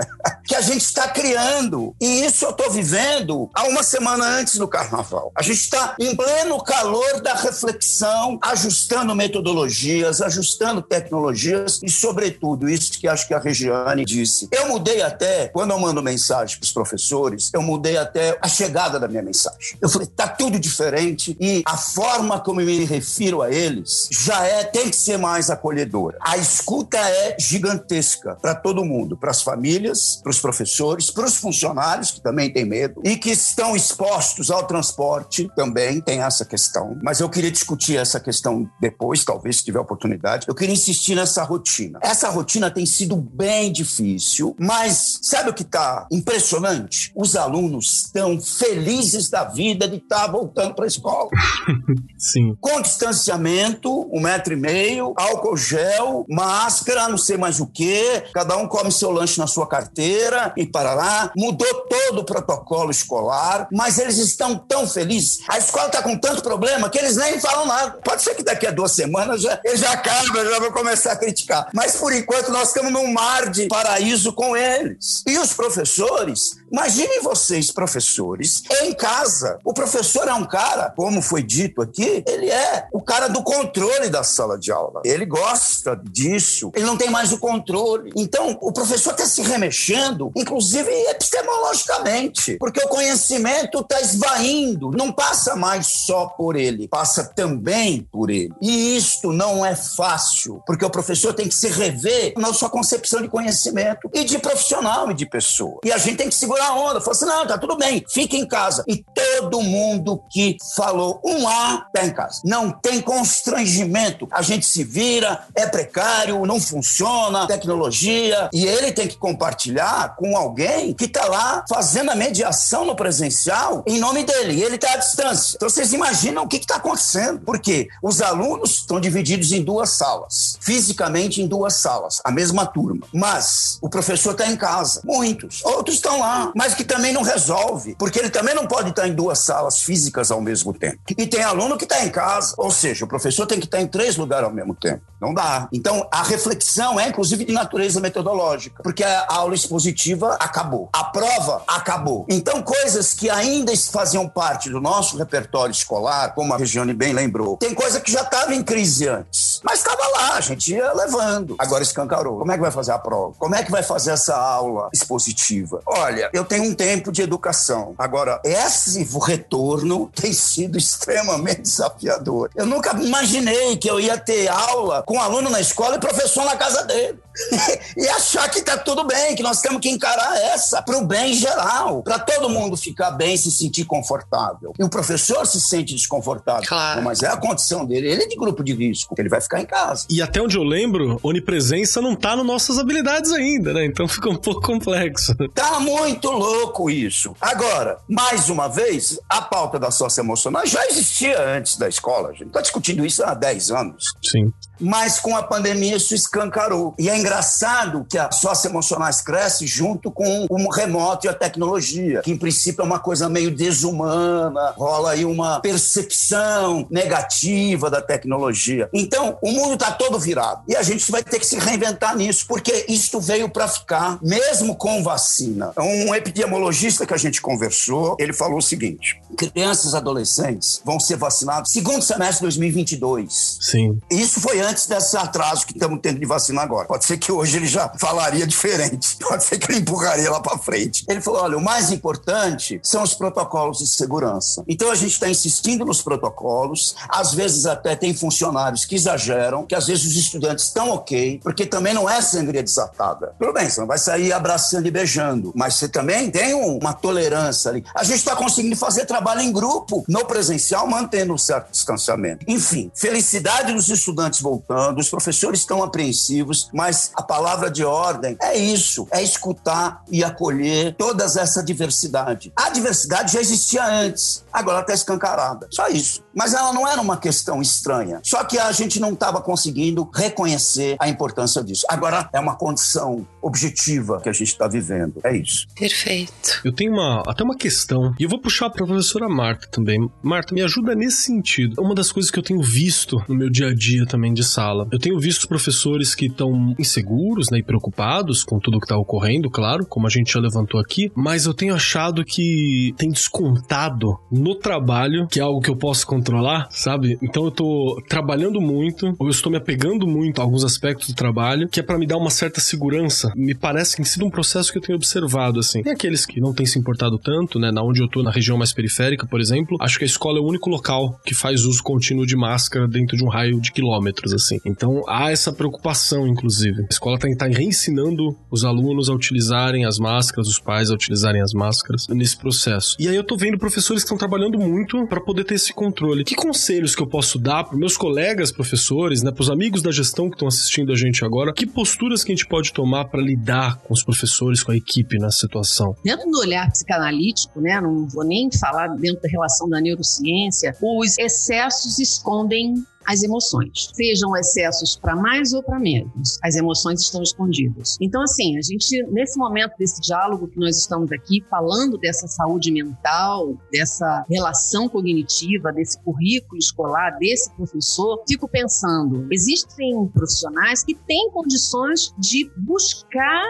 [0.51, 1.95] que a gente está criando.
[2.01, 5.31] E isso eu estou vivendo há uma semana antes do carnaval.
[5.33, 12.99] A gente está em pleno calor da reflexão, ajustando metodologias, ajustando tecnologias e, sobretudo, isso
[12.99, 14.49] que acho que a Regiane disse.
[14.51, 18.99] Eu mudei até, quando eu mando mensagem para os professores, eu mudei até a chegada
[18.99, 19.77] da minha mensagem.
[19.79, 24.45] Eu falei, tá tudo diferente e a forma como eu me refiro a eles já
[24.45, 26.17] é, tem que ser mais acolhedora.
[26.19, 31.37] A escuta é gigantesca para todo mundo, para as famílias, para os professores, para os
[31.37, 36.97] funcionários que também têm medo e que estão expostos ao transporte também tem essa questão.
[37.01, 40.47] Mas eu queria discutir essa questão depois, talvez se tiver oportunidade.
[40.47, 41.99] Eu queria insistir nessa rotina.
[42.01, 47.11] Essa rotina tem sido bem difícil, mas sabe o que está impressionante?
[47.15, 51.29] Os alunos estão felizes da vida de estar tá voltando para a escola.
[52.17, 52.55] Sim.
[52.59, 58.23] Com distanciamento, um metro e meio, álcool gel, máscara, não sei mais o que.
[58.33, 60.20] Cada um come seu lanche na sua carteira
[60.55, 61.31] e para lá.
[61.35, 65.39] Mudou todo o protocolo escolar, mas eles estão tão felizes.
[65.47, 67.99] A escola está com tanto problema que eles nem falam nada.
[68.03, 71.15] Pode ser que daqui a duas semanas já, eles já acabam, já vão começar a
[71.15, 71.69] criticar.
[71.73, 75.23] Mas por enquanto nós estamos num mar de paraíso com eles.
[75.27, 79.57] E os professores, imaginem vocês, professores, em casa.
[79.63, 84.09] O professor é um cara, como foi dito aqui, ele é o cara do controle
[84.09, 85.01] da sala de aula.
[85.05, 86.71] Ele gosta disso.
[86.75, 88.11] Ele não tem mais o controle.
[88.15, 95.55] Então, o professor está se remexendo inclusive epistemologicamente, porque o conhecimento está esvaindo, não passa
[95.55, 98.53] mais só por ele, passa também por ele.
[98.61, 103.21] E isto não é fácil, porque o professor tem que se rever na sua concepção
[103.21, 105.79] de conhecimento e de profissional e de pessoa.
[105.83, 108.37] E a gente tem que segurar a onda, falar assim: não, tá tudo bem, fique
[108.37, 108.83] em casa.
[108.87, 112.41] E todo mundo que falou um A tá em casa.
[112.43, 114.27] Não tem constrangimento.
[114.31, 120.35] A gente se vira, é precário, não funciona, tecnologia, e ele tem que compartilhar com
[120.35, 124.53] alguém que está lá fazendo a mediação no presencial em nome dele.
[124.53, 125.55] E ele está à distância.
[125.55, 127.41] Então vocês imaginam o que está acontecendo.
[127.45, 133.07] Porque os alunos estão divididos em duas salas, fisicamente em duas salas, a mesma turma.
[133.13, 135.01] Mas o professor está em casa.
[135.03, 135.63] Muitos.
[135.63, 139.13] Outros estão lá, mas que também não resolve, porque ele também não pode estar em
[139.13, 140.99] duas salas físicas ao mesmo tempo.
[141.17, 143.87] E tem aluno que está em casa, ou seja, o professor tem que estar em
[143.87, 145.01] três lugares ao mesmo tempo.
[145.19, 145.67] Não dá.
[145.71, 149.90] Então, a reflexão é, inclusive, de natureza metodológica, porque a aula expositiva
[150.39, 152.25] acabou, a prova acabou.
[152.29, 157.57] Então, coisas que ainda faziam parte do nosso repertório escolar, como a Regiane bem lembrou,
[157.57, 161.55] tem coisa que já estava em crise antes, mas estava lá, a gente ia levando.
[161.57, 162.39] Agora escancarou.
[162.39, 163.35] Como é que vai fazer a prova?
[163.37, 165.81] Como é que vai fazer essa aula expositiva?
[165.85, 167.93] Olha, eu tenho um tempo de educação.
[167.97, 172.49] Agora, esse retorno tem sido extremamente desafiador.
[172.55, 176.55] Eu nunca imaginei que eu ia ter aula com aluno na escola e professor na
[176.55, 177.19] casa dele.
[177.97, 181.33] e achar que tá tudo bem, que nós temos que encarar essa para o bem
[181.33, 184.73] geral, para todo mundo ficar bem, se sentir confortável.
[184.79, 187.01] E o professor se sente desconfortável, claro.
[187.01, 188.07] mas é a condição dele.
[188.07, 190.05] Ele é de grupo de risco, ele vai ficar em casa.
[190.09, 193.85] E até onde eu lembro, onipresença não tá nas nossas habilidades ainda, né?
[193.85, 195.35] Então fica um pouco complexo.
[195.53, 197.35] Tá muito louco isso.
[197.41, 202.29] Agora, mais uma vez, a pauta da socioemocional já existia antes da escola.
[202.29, 204.05] A gente está discutindo isso há 10 anos.
[204.23, 204.53] Sim.
[204.81, 206.93] Mas com a pandemia isso escancarou.
[206.97, 212.31] E é engraçado que a socioemocionais cresce junto com o remoto e a tecnologia, que
[212.31, 218.89] em princípio é uma coisa meio desumana, rola aí uma percepção negativa da tecnologia.
[218.93, 220.63] Então, o mundo está todo virado.
[220.67, 224.75] E a gente vai ter que se reinventar nisso, porque isto veio para ficar, mesmo
[224.75, 225.73] com vacina.
[225.77, 231.17] Um epidemiologista que a gente conversou, ele falou o seguinte: crianças e adolescentes vão ser
[231.17, 233.57] vacinados segundo semestre de 2022.
[233.61, 233.99] Sim.
[234.09, 236.87] Isso foi antes desse atraso que estamos tendo de vacina agora.
[236.87, 239.17] Pode ser que hoje ele já falaria diferente.
[239.21, 241.05] Pode ser que ele empurraria lá para frente.
[241.07, 244.63] Ele falou: olha, o mais importante são os protocolos de segurança.
[244.67, 246.95] Então a gente está insistindo nos protocolos.
[247.09, 251.65] Às vezes até tem funcionários que exageram, que às vezes os estudantes estão ok, porque
[251.65, 253.33] também não é sangria desatada.
[253.39, 257.71] Tudo bem, você não vai sair abraçando e beijando, mas você também tem uma tolerância
[257.71, 257.83] ali.
[257.95, 262.45] A gente está conseguindo fazer trabalho em grupo no presencial, mantendo um certo distanciamento.
[262.47, 264.60] Enfim, felicidade dos estudantes voltando,
[264.97, 270.95] os professores estão apreensivos, mas a palavra de ordem é isso: é escutar e acolher
[270.97, 272.51] toda essa diversidade.
[272.55, 275.67] A diversidade já existia antes, agora está escancarada.
[275.71, 276.23] Só isso.
[276.33, 278.19] Mas ela não era uma questão estranha.
[278.23, 281.85] Só que a gente não estava conseguindo reconhecer a importância disso.
[281.89, 285.19] Agora é uma condição objetiva que a gente está vivendo.
[285.23, 285.67] É isso.
[285.75, 286.61] Perfeito.
[286.63, 290.09] Eu tenho uma, até uma questão, e eu vou puxar para a professora Marta também.
[290.21, 291.81] Marta, me ajuda nesse sentido.
[291.81, 294.87] Uma das coisas que eu tenho visto no meu dia a dia também de sala,
[294.91, 299.49] eu tenho visto professores que estão inseguros né, e preocupados com tudo que está ocorrendo,
[299.49, 304.55] claro, como a gente já levantou aqui, mas eu tenho achado que tem descontado no
[304.55, 307.17] trabalho, que é algo que eu posso controlar, sabe?
[307.21, 311.15] Então eu tô trabalhando muito, ou eu estou me apegando muito a alguns aspectos do
[311.15, 313.33] trabalho, que é para me dar uma certa segurança.
[313.35, 315.81] Me parece que tem sido um processo que eu tenho observado, assim.
[315.81, 317.71] Tem aqueles que não têm se importado tanto, né?
[317.71, 320.41] Na onde eu tô, na região mais periférica, por exemplo, acho que a escola é
[320.41, 324.33] o único local que faz uso contínuo de máscara dentro de um raio de quilômetros,
[324.33, 324.59] assim.
[324.63, 326.83] Então há essa preocupação, inclusive.
[326.83, 331.41] A escola tá, tá reensinando os alunos a utilizarem as máscaras, os pais a utilizarem
[331.41, 332.95] as máscaras nesse processo.
[332.99, 336.10] E aí eu tô vendo professores que estão trabalhando muito para poder ter esse controle.
[336.23, 339.91] Que conselhos que eu posso dar para meus colegas professores, né, para os amigos da
[339.91, 341.53] gestão que estão assistindo a gente agora?
[341.53, 345.17] Que posturas que a gente pode tomar para lidar com os professores, com a equipe
[345.17, 345.95] nessa situação?
[346.03, 351.17] Dentro do olhar psicanalítico, né, não vou nem falar dentro da relação da neurociência, os
[351.17, 356.39] excessos escondem as emoções, sejam excessos para mais ou para menos.
[356.43, 357.97] As emoções estão escondidas.
[357.99, 362.71] Então, assim, a gente, nesse momento desse diálogo que nós estamos aqui, falando dessa saúde
[362.71, 371.29] mental, dessa relação cognitiva, desse currículo escolar, desse professor, fico pensando: existem profissionais que têm
[371.31, 373.41] condições de buscar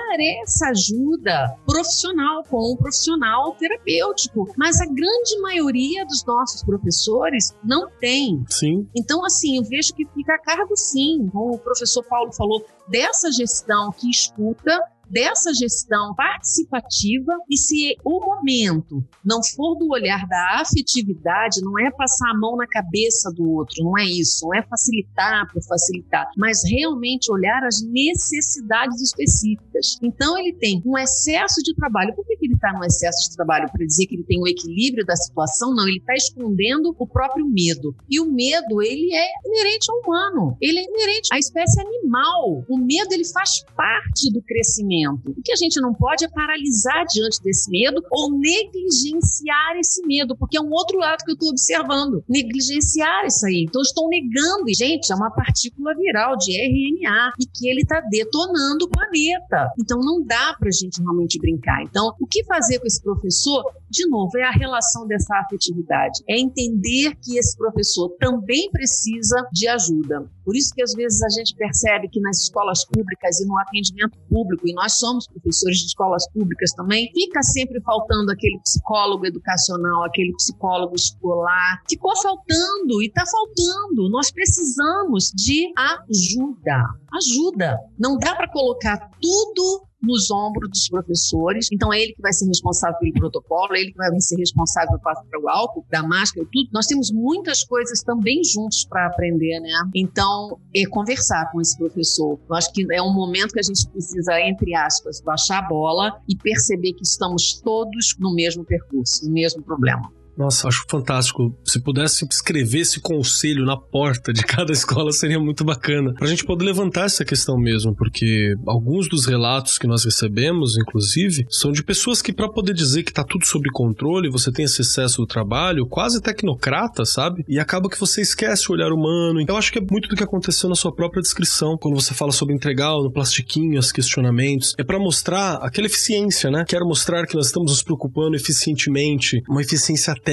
[0.42, 7.90] essa ajuda profissional com um profissional terapêutico, mas a grande maioria dos nossos professores não
[8.00, 8.44] tem.
[8.50, 8.88] Sim.
[8.96, 13.32] Então, assim, eu vejo que fica a cargo sim, como o professor Paulo falou, dessa
[13.32, 14.80] gestão que escuta,
[15.12, 21.92] dessa gestão participativa e se o momento não for do olhar da afetividade, não é
[21.92, 26.30] passar a mão na cabeça do outro, não é isso, não é facilitar por facilitar,
[26.38, 29.98] mas realmente olhar as necessidades específicas.
[30.02, 32.16] Então ele tem um excesso de trabalho.
[32.16, 33.70] Por que ele está no excesso de trabalho?
[33.72, 35.74] Para dizer que ele tem o equilíbrio da situação?
[35.74, 37.96] Não, ele está escondendo o próprio medo.
[38.10, 42.64] E o medo, ele é inerente ao humano, ele é inerente à espécie animal.
[42.70, 45.01] O medo, ele faz parte do crescimento.
[45.10, 50.36] O que a gente não pode é paralisar diante desse medo ou negligenciar esse medo,
[50.38, 52.24] porque é um outro lado que eu estou observando.
[52.28, 53.66] Negligenciar isso aí.
[53.68, 54.70] Então, estou negando.
[54.70, 59.72] E, gente, é uma partícula viral de RNA e que ele está detonando o planeta.
[59.80, 61.82] Então, não dá para a gente realmente brincar.
[61.84, 63.64] Então, o que fazer com esse professor?
[63.90, 66.24] De novo, é a relação dessa afetividade.
[66.30, 70.30] É entender que esse professor também precisa de ajuda.
[70.44, 74.18] Por isso que às vezes a gente percebe que nas escolas públicas e no atendimento
[74.30, 80.04] público, e nós somos professores de escolas públicas também, fica sempre faltando aquele psicólogo educacional,
[80.04, 81.82] aquele psicólogo escolar.
[81.90, 84.10] Ficou faltando e está faltando.
[84.10, 86.84] Nós precisamos de ajuda.
[87.14, 87.78] Ajuda.
[88.00, 91.68] Não dá para colocar tudo nos ombros dos professores.
[91.72, 94.98] Então, é ele que vai ser responsável pelo protocolo, é ele que vai ser responsável
[95.00, 96.70] para o álcool, da máscara, tudo.
[96.74, 99.72] Nós temos muitas coisas também juntos para aprender, né?
[99.96, 102.40] Então, é conversar com esse professor.
[102.50, 106.22] Eu acho que é um momento que a gente precisa, entre aspas, baixar a bola
[106.28, 110.21] e perceber que estamos todos no mesmo percurso, no mesmo problema.
[110.38, 111.56] Nossa, acho fantástico.
[111.64, 116.14] Se pudesse escrever esse conselho na porta de cada escola, seria muito bacana.
[116.14, 121.46] Pra gente poder levantar essa questão mesmo, porque alguns dos relatos que nós recebemos, inclusive,
[121.50, 124.82] são de pessoas que, para poder dizer que tá tudo sob controle, você tem esse
[124.82, 127.44] excesso do trabalho, quase tecnocrata, sabe?
[127.48, 129.40] E acaba que você esquece o olhar humano.
[129.40, 132.32] Então, acho que é muito do que aconteceu na sua própria descrição, quando você fala
[132.32, 134.74] sobre entregar no plastiquinho os questionamentos.
[134.78, 136.66] É para mostrar aquela eficiência, né?
[136.68, 140.31] Quero mostrar que nós estamos nos preocupando eficientemente, uma eficiência técnica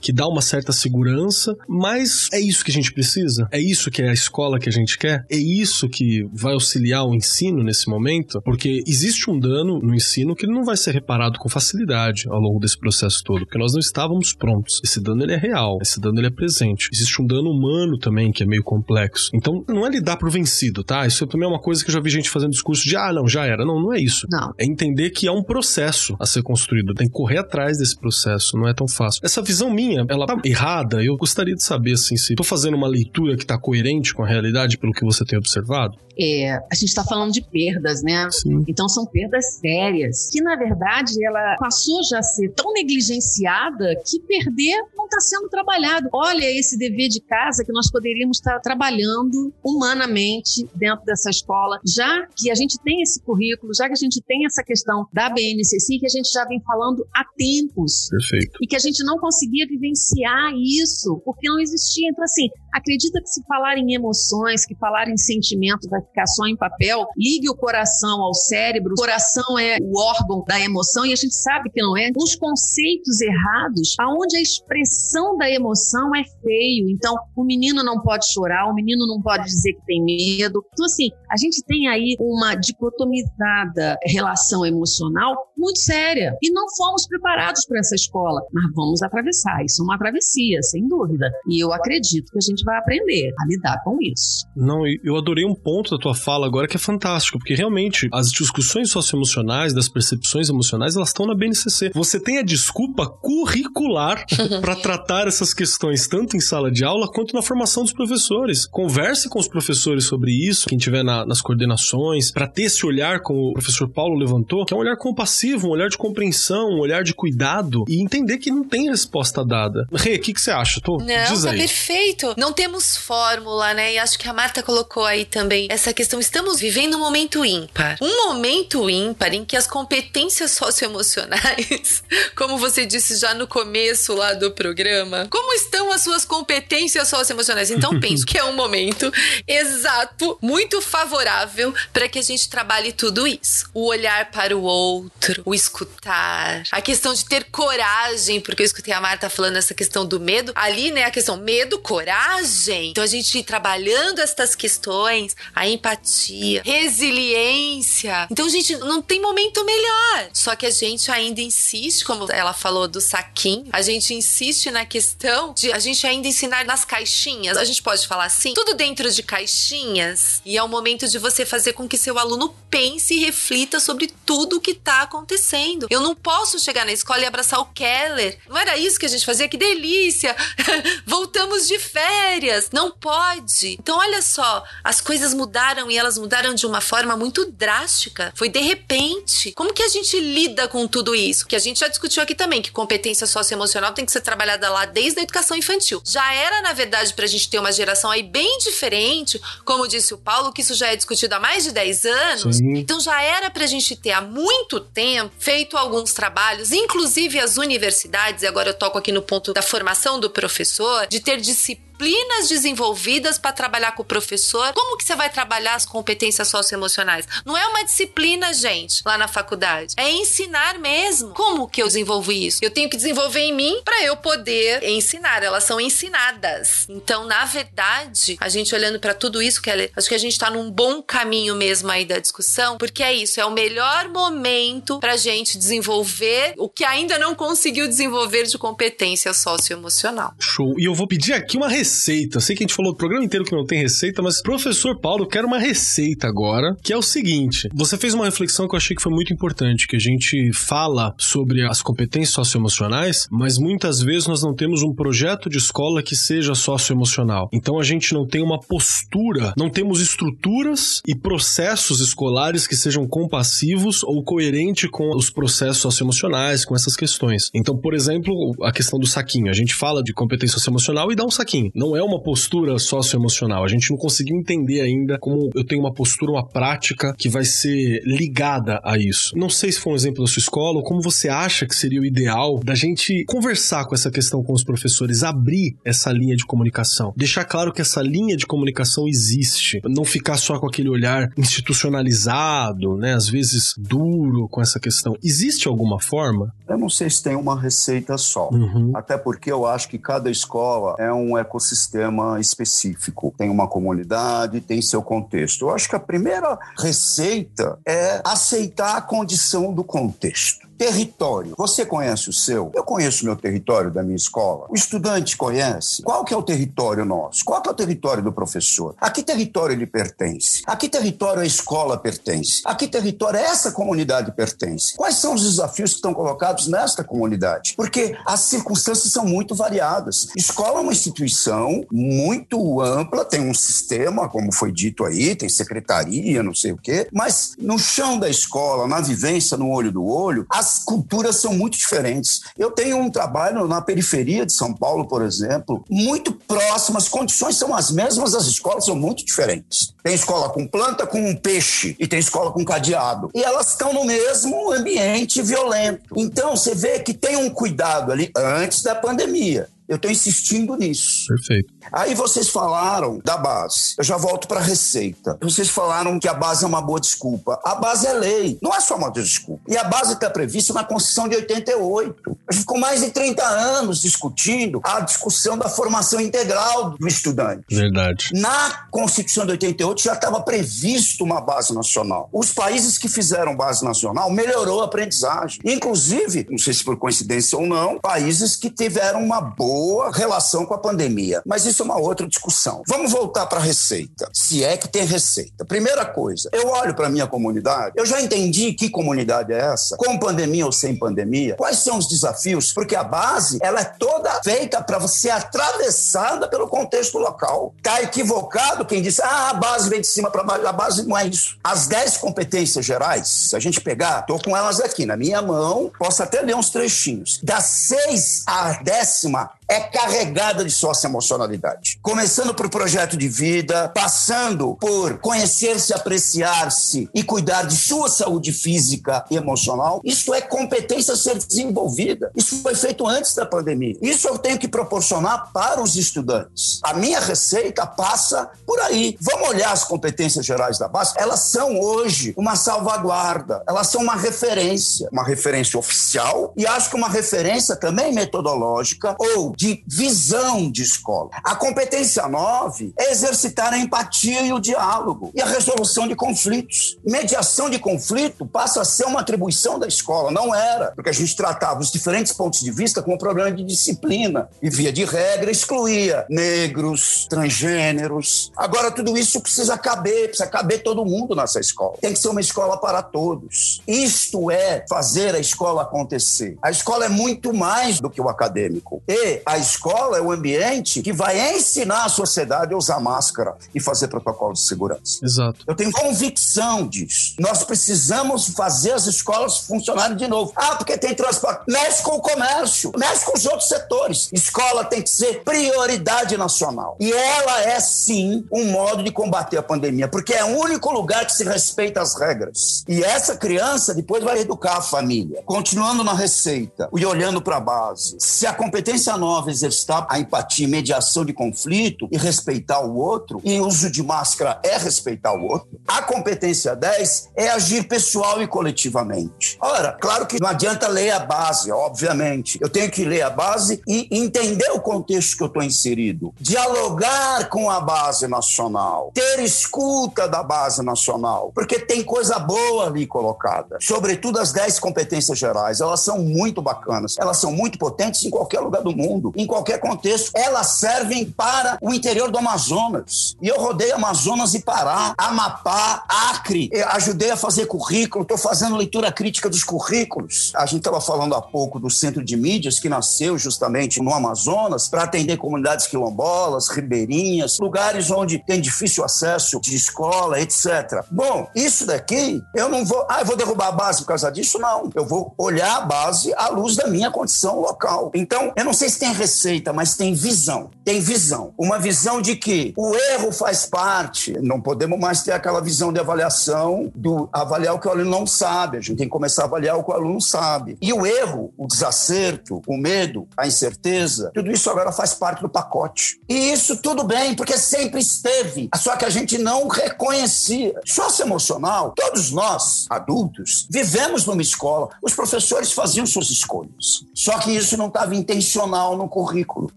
[0.00, 3.46] que dá uma certa segurança, mas é isso que a gente precisa?
[3.52, 5.24] É isso que é a escola que a gente quer?
[5.30, 8.40] É isso que vai auxiliar o ensino nesse momento?
[8.42, 12.58] Porque existe um dano no ensino que não vai ser reparado com facilidade ao longo
[12.58, 14.80] desse processo todo, porque nós não estávamos prontos.
[14.84, 16.88] Esse dano ele é real, esse dano ele é presente.
[16.92, 19.30] Existe um dano humano também que é meio complexo.
[19.34, 21.06] Então não é lidar por vencido, tá?
[21.06, 23.28] Isso também é uma coisa que eu já vi gente fazendo discurso de ah, não,
[23.28, 23.64] já era.
[23.64, 24.26] Não, não é isso.
[24.30, 24.52] Não.
[24.58, 28.56] É entender que é um processo a ser construído, tem que correr atrás desse processo,
[28.56, 29.17] não é tão fácil.
[29.22, 31.02] Essa visão minha, ela tá errada.
[31.02, 34.26] Eu gostaria de saber, assim, se tô fazendo uma leitura que tá coerente com a
[34.26, 35.98] realidade pelo que você tem observado.
[36.20, 38.28] É, a gente está falando de perdas, né?
[38.32, 38.64] Sim.
[38.66, 44.18] Então são perdas sérias, que na verdade ela passou já a ser tão negligenciada que
[44.20, 46.08] perder não está sendo trabalhado.
[46.12, 52.26] Olha esse dever de casa que nós poderíamos estar trabalhando humanamente dentro dessa escola, já
[52.36, 56.00] que a gente tem esse currículo, já que a gente tem essa questão da BNCC
[56.00, 58.08] que a gente já vem falando há tempos.
[58.10, 58.58] Perfeito.
[58.60, 62.08] E que a gente não conseguia vivenciar isso, porque não existia.
[62.10, 66.46] Então, assim, acredita que se falar em emoções, que falar em sentimento vai ficar só
[66.46, 68.92] em papel, ligue o coração ao cérebro.
[68.92, 72.10] O coração é o órgão da emoção e a gente sabe que não é.
[72.16, 76.90] Os conceitos errados, aonde a expressão da emoção é feio.
[76.90, 80.62] Então, o menino não pode chorar, o menino não pode dizer que tem medo.
[80.72, 87.06] Então, assim, a gente tem aí uma dicotomizada relação emocional muito séria e não fomos
[87.06, 89.64] preparados para essa escola, mas vamos atravessar.
[89.64, 91.30] Isso é uma travessia, sem dúvida.
[91.48, 94.46] E eu acredito que a gente vai aprender a lidar com isso.
[94.56, 98.28] Não, eu adorei um ponto da tua fala agora que é fantástico, porque realmente as
[98.28, 101.90] discussões socioemocionais, das percepções emocionais, elas estão na BNCC.
[101.94, 104.24] Você tem a desculpa curricular
[104.60, 108.66] para tratar essas questões tanto em sala de aula quanto na formação dos professores.
[108.66, 113.20] Converse com os professores sobre isso, quem tiver na, nas coordenações, para ter esse olhar,
[113.20, 116.80] como o professor Paulo levantou, que é um olhar compassivo, um olhar de compreensão, um
[116.80, 119.86] olhar de cuidado e entender que não tem resposta dada.
[119.92, 120.80] Rê, o que, que você acha?
[120.80, 121.58] Tô, Não, diz tá aí.
[121.58, 122.34] perfeito.
[122.36, 123.94] Não temos fórmula, né?
[123.94, 126.20] E acho que a Marta colocou aí também essa questão.
[126.20, 127.96] Estamos vivendo um momento ímpar.
[128.00, 132.02] Um momento ímpar em que as competências socioemocionais,
[132.36, 137.70] como você disse já no começo lá do programa, como estão as suas competências socioemocionais?
[137.70, 139.12] Então penso que é um momento
[139.46, 143.68] exato, muito favorável para que a gente trabalhe tudo isso.
[143.74, 148.94] O olhar para o outro, o escutar, a questão de ter coragem, porque eu escutei
[148.94, 150.52] a Marta falando essa questão do medo.
[150.54, 152.90] Ali, né, a questão medo, coragem.
[152.90, 158.28] Então a gente trabalhando estas questões, a empatia, resiliência.
[158.30, 160.28] Então, gente, não tem momento melhor.
[160.32, 164.86] Só que a gente ainda insiste, como ela falou do saquinho, a gente insiste na
[164.86, 167.56] questão de a gente ainda ensinar nas caixinhas.
[167.56, 170.40] A gente pode falar assim, tudo dentro de caixinhas.
[170.44, 174.12] E é o momento de você fazer com que seu aluno pense e reflita sobre
[174.24, 175.88] tudo o que está acontecendo.
[175.90, 178.38] Eu não posso chegar na escola e abraçar o Keller.
[178.48, 179.48] Não era isso que a gente fazia?
[179.48, 180.34] Que delícia!
[181.06, 182.70] Voltamos de férias.
[182.72, 183.76] Não pode.
[183.80, 188.32] Então, olha só, as coisas mudaram e elas mudaram de uma forma muito drástica.
[188.34, 189.52] Foi de repente.
[189.52, 191.46] Como que a gente lida com tudo isso?
[191.46, 194.84] Que a gente já discutiu aqui também, que competência socioemocional tem que ser trabalhada lá
[194.84, 196.02] desde a educação infantil.
[196.04, 200.12] Já era, na verdade, para a gente ter uma geração aí bem diferente, como disse
[200.14, 202.56] o Paulo, que isso já é discutido há mais de 10 anos.
[202.56, 202.78] Sim.
[202.78, 207.56] Então já era para a gente ter há muito tempo feito alguns trabalhos, inclusive as
[207.56, 211.87] universidades, e agora eu toco aqui no ponto da formação do professor, de ter disciplina
[211.98, 214.72] disciplinas desenvolvidas para trabalhar com o professor.
[214.72, 217.26] Como que você vai trabalhar as competências socioemocionais?
[217.44, 219.94] Não é uma disciplina, gente, lá na faculdade.
[219.96, 221.34] É ensinar mesmo.
[221.34, 222.58] Como que eu desenvolvo isso?
[222.62, 225.42] Eu tenho que desenvolver em mim para eu poder ensinar.
[225.42, 226.86] Elas são ensinadas.
[226.88, 230.50] Então, na verdade, a gente olhando para tudo isso, Kelly, acho que a gente está
[230.50, 235.14] num bom caminho mesmo aí da discussão, porque é isso, é o melhor momento para
[235.14, 240.34] a gente desenvolver o que ainda não conseguiu desenvolver de competência socioemocional.
[240.38, 240.74] Show.
[240.78, 242.38] E eu vou pedir aqui uma receita receita.
[242.38, 245.24] Sei que a gente falou o programa inteiro que não tem receita, mas professor Paulo,
[245.24, 247.68] eu quero uma receita agora, que é o seguinte.
[247.74, 251.14] Você fez uma reflexão que eu achei que foi muito importante, que a gente fala
[251.18, 256.14] sobre as competências socioemocionais, mas muitas vezes nós não temos um projeto de escola que
[256.14, 257.48] seja socioemocional.
[257.52, 263.06] Então a gente não tem uma postura, não temos estruturas e processos escolares que sejam
[263.08, 267.50] compassivos ou coerentes com os processos socioemocionais, com essas questões.
[267.54, 269.50] Então, por exemplo, a questão do saquinho.
[269.50, 273.64] A gente fala de competência socioemocional e dá um saquinho não é uma postura socioemocional.
[273.64, 277.44] A gente não conseguiu entender ainda como eu tenho uma postura, uma prática que vai
[277.44, 279.36] ser ligada a isso.
[279.36, 282.00] Não sei se foi um exemplo da sua escola ou como você acha que seria
[282.00, 286.44] o ideal da gente conversar com essa questão com os professores, abrir essa linha de
[286.44, 291.28] comunicação, deixar claro que essa linha de comunicação existe, não ficar só com aquele olhar
[291.36, 295.14] institucionalizado, né, às vezes duro com essa questão.
[295.22, 296.52] Existe alguma forma?
[296.68, 298.92] Eu não sei se tem uma receita só, uhum.
[298.94, 303.34] até porque eu acho que cada escola é um ecossistema ecossistema específico.
[303.36, 305.66] Tem uma comunidade, tem seu contexto.
[305.66, 310.67] Eu acho que a primeira receita é aceitar a condição do contexto.
[310.78, 311.54] Território.
[311.58, 312.70] Você conhece o seu?
[312.72, 314.66] Eu conheço o meu território da minha escola.
[314.70, 316.02] O estudante conhece.
[316.02, 317.44] Qual que é o território nosso?
[317.44, 318.94] Qual que é o território do professor?
[319.00, 320.62] A que território ele pertence?
[320.64, 322.62] A que território a escola pertence?
[322.64, 324.94] A que território essa comunidade pertence?
[324.96, 327.74] Quais são os desafios que estão colocados nesta comunidade?
[327.76, 330.28] Porque as circunstâncias são muito variadas.
[330.36, 336.40] Escola é uma instituição muito ampla, tem um sistema, como foi dito aí, tem secretaria,
[336.40, 340.46] não sei o quê, mas no chão da escola, na vivência, no olho do olho,
[340.48, 342.42] as as culturas são muito diferentes.
[342.56, 347.56] Eu tenho um trabalho na periferia de São Paulo, por exemplo, muito próximo, as condições
[347.56, 349.94] são as mesmas, as escolas são muito diferentes.
[350.02, 353.30] Tem escola com planta com um peixe e tem escola com cadeado.
[353.34, 356.14] E elas estão no mesmo ambiente violento.
[356.16, 359.68] Então você vê que tem um cuidado ali antes da pandemia.
[359.88, 361.26] Eu estou insistindo nisso.
[361.28, 361.72] Perfeito.
[361.90, 363.94] Aí vocês falaram da base.
[363.96, 365.38] Eu já volto para a receita.
[365.40, 367.58] Vocês falaram que a base é uma boa desculpa.
[367.64, 369.62] A base é lei, não é só uma desculpa.
[369.66, 372.36] E a base está prevista na Constituição de 88.
[372.46, 377.64] A gente ficou mais de 30 anos discutindo a discussão da formação integral do estudante.
[377.70, 378.28] Verdade.
[378.34, 382.28] Na Constituição de 88 já estava previsto uma base nacional.
[382.30, 385.60] Os países que fizeram base nacional melhorou a aprendizagem.
[385.64, 390.66] Inclusive, não sei se por coincidência ou não, países que tiveram uma boa boa relação
[390.66, 391.40] com a pandemia.
[391.46, 392.82] Mas isso é uma outra discussão.
[392.88, 394.28] Vamos voltar para a receita.
[394.34, 395.64] Se é que tem receita.
[395.64, 400.18] Primeira coisa, eu olho para minha comunidade, eu já entendi que comunidade é essa, com
[400.18, 404.82] pandemia ou sem pandemia, quais são os desafios, porque a base ela é toda feita
[404.82, 407.72] para ser atravessada pelo contexto local.
[407.76, 410.66] Está equivocado quem diz, ah, a base vem de cima para baixo.
[410.66, 411.56] A base não é isso.
[411.62, 415.92] As 10 competências gerais, se a gente pegar, estou com elas aqui na minha mão,
[415.96, 417.38] posso até ler uns trechinhos.
[417.44, 421.98] Das 6 à décima é carregada de socioemocionalidade.
[422.02, 429.24] Começando por projeto de vida, passando por conhecer-se, apreciar-se e cuidar de sua saúde física
[429.30, 430.00] e emocional.
[430.02, 432.30] Isso é competência a ser desenvolvida.
[432.34, 433.96] Isso foi feito antes da pandemia.
[434.00, 436.80] Isso eu tenho que proporcionar para os estudantes.
[436.82, 439.18] A minha receita passa por aí.
[439.20, 441.12] Vamos olhar as competências gerais da base?
[441.16, 446.96] Elas são hoje uma salvaguarda, elas são uma referência, uma referência oficial e acho que
[446.96, 451.30] uma referência também metodológica ou de visão de escola.
[451.42, 456.96] A competência 9 é exercitar a empatia e o diálogo e a resolução de conflitos.
[457.04, 461.34] Mediação de conflito passa a ser uma atribuição da escola, não era, porque a gente
[461.34, 465.50] tratava os diferentes pontos de vista como um problema de disciplina e, via de regra,
[465.50, 468.52] excluía negros, transgêneros.
[468.56, 471.96] Agora, tudo isso precisa caber, precisa caber todo mundo nessa escola.
[472.00, 473.82] Tem que ser uma escola para todos.
[473.88, 476.56] Isto é fazer a escola acontecer.
[476.62, 479.02] A escola é muito mais do que o acadêmico.
[479.08, 483.80] E a escola é o ambiente que vai ensinar a sociedade a usar máscara e
[483.80, 485.20] fazer protocolo de segurança.
[485.22, 485.64] Exato.
[485.66, 487.34] Eu tenho convicção disso.
[487.38, 490.52] Nós precisamos fazer as escolas funcionarem de novo.
[490.54, 491.64] Ah, porque tem transporte.
[491.66, 494.28] Mexe com o comércio, mexe com os outros setores.
[494.34, 496.98] Escola tem que ser prioridade nacional.
[497.00, 501.24] E ela é, sim, um modo de combater a pandemia, porque é o único lugar
[501.24, 502.84] que se respeita as regras.
[502.86, 505.42] E essa criança depois vai educar a família.
[505.46, 508.16] Continuando na receita e olhando para a base.
[508.20, 513.60] Se a competência nova exercitar a empatia, mediação de conflito e respeitar o outro, e
[513.60, 519.56] uso de máscara é respeitar o outro, a competência 10 é agir pessoal e coletivamente.
[519.60, 522.58] Ora, claro que não adianta ler a base, obviamente.
[522.60, 526.34] Eu tenho que ler a base e entender o contexto que eu estou inserido.
[526.40, 529.10] Dialogar com a base nacional.
[529.14, 531.52] Ter escuta da base nacional.
[531.54, 533.78] Porque tem coisa boa ali colocada.
[533.80, 535.80] Sobretudo as 10 competências gerais.
[535.80, 537.16] Elas são muito bacanas.
[537.18, 540.30] Elas são muito potentes em qualquer lugar do mundo, em qualquer contexto.
[540.34, 543.36] Elas servem para o interior do Amazonas.
[543.40, 546.68] E eu rodei Amazonas e Pará, Amapá, Acre.
[546.72, 550.52] Eu ajudei a fazer currículo, estou fazendo leitura crítica dos currículos.
[550.54, 554.88] A gente estava falando há pouco do centro de mídias que nasceu justamente no Amazonas
[554.88, 561.04] para atender comunidades quilombolas, ribeirinhas, lugares onde tem difícil acesso de escola, etc.
[561.10, 564.58] Bom, isso daqui eu não vou, ah, eu vou derrubar a base por causa disso,
[564.58, 564.90] não.
[564.94, 568.10] Eu vou olhar a base à luz da minha condição local.
[568.14, 570.70] Então, eu não sei se tem receita, mas tem visão.
[570.84, 571.52] Tem visão.
[571.58, 574.32] Uma visão de que o erro faz parte.
[574.40, 578.26] Não podemos mais ter aquela visão de avaliação do avaliar o que o aluno não
[578.26, 578.78] sabe.
[578.78, 580.76] A gente tem que começar a avaliar o que o aluno sabe.
[580.80, 585.48] E o erro, o desacerto, o medo, a incerteza, tudo isso agora faz parte do
[585.48, 586.20] pacote.
[586.28, 588.68] E isso tudo bem, porque sempre esteve.
[588.76, 590.74] Só que a gente não reconhecia.
[590.84, 594.88] Sócio emocional, todos nós, adultos, vivemos numa escola.
[595.02, 597.04] Os professores faziam suas escolhas.
[597.14, 599.70] Só que isso não estava intencional no currículo.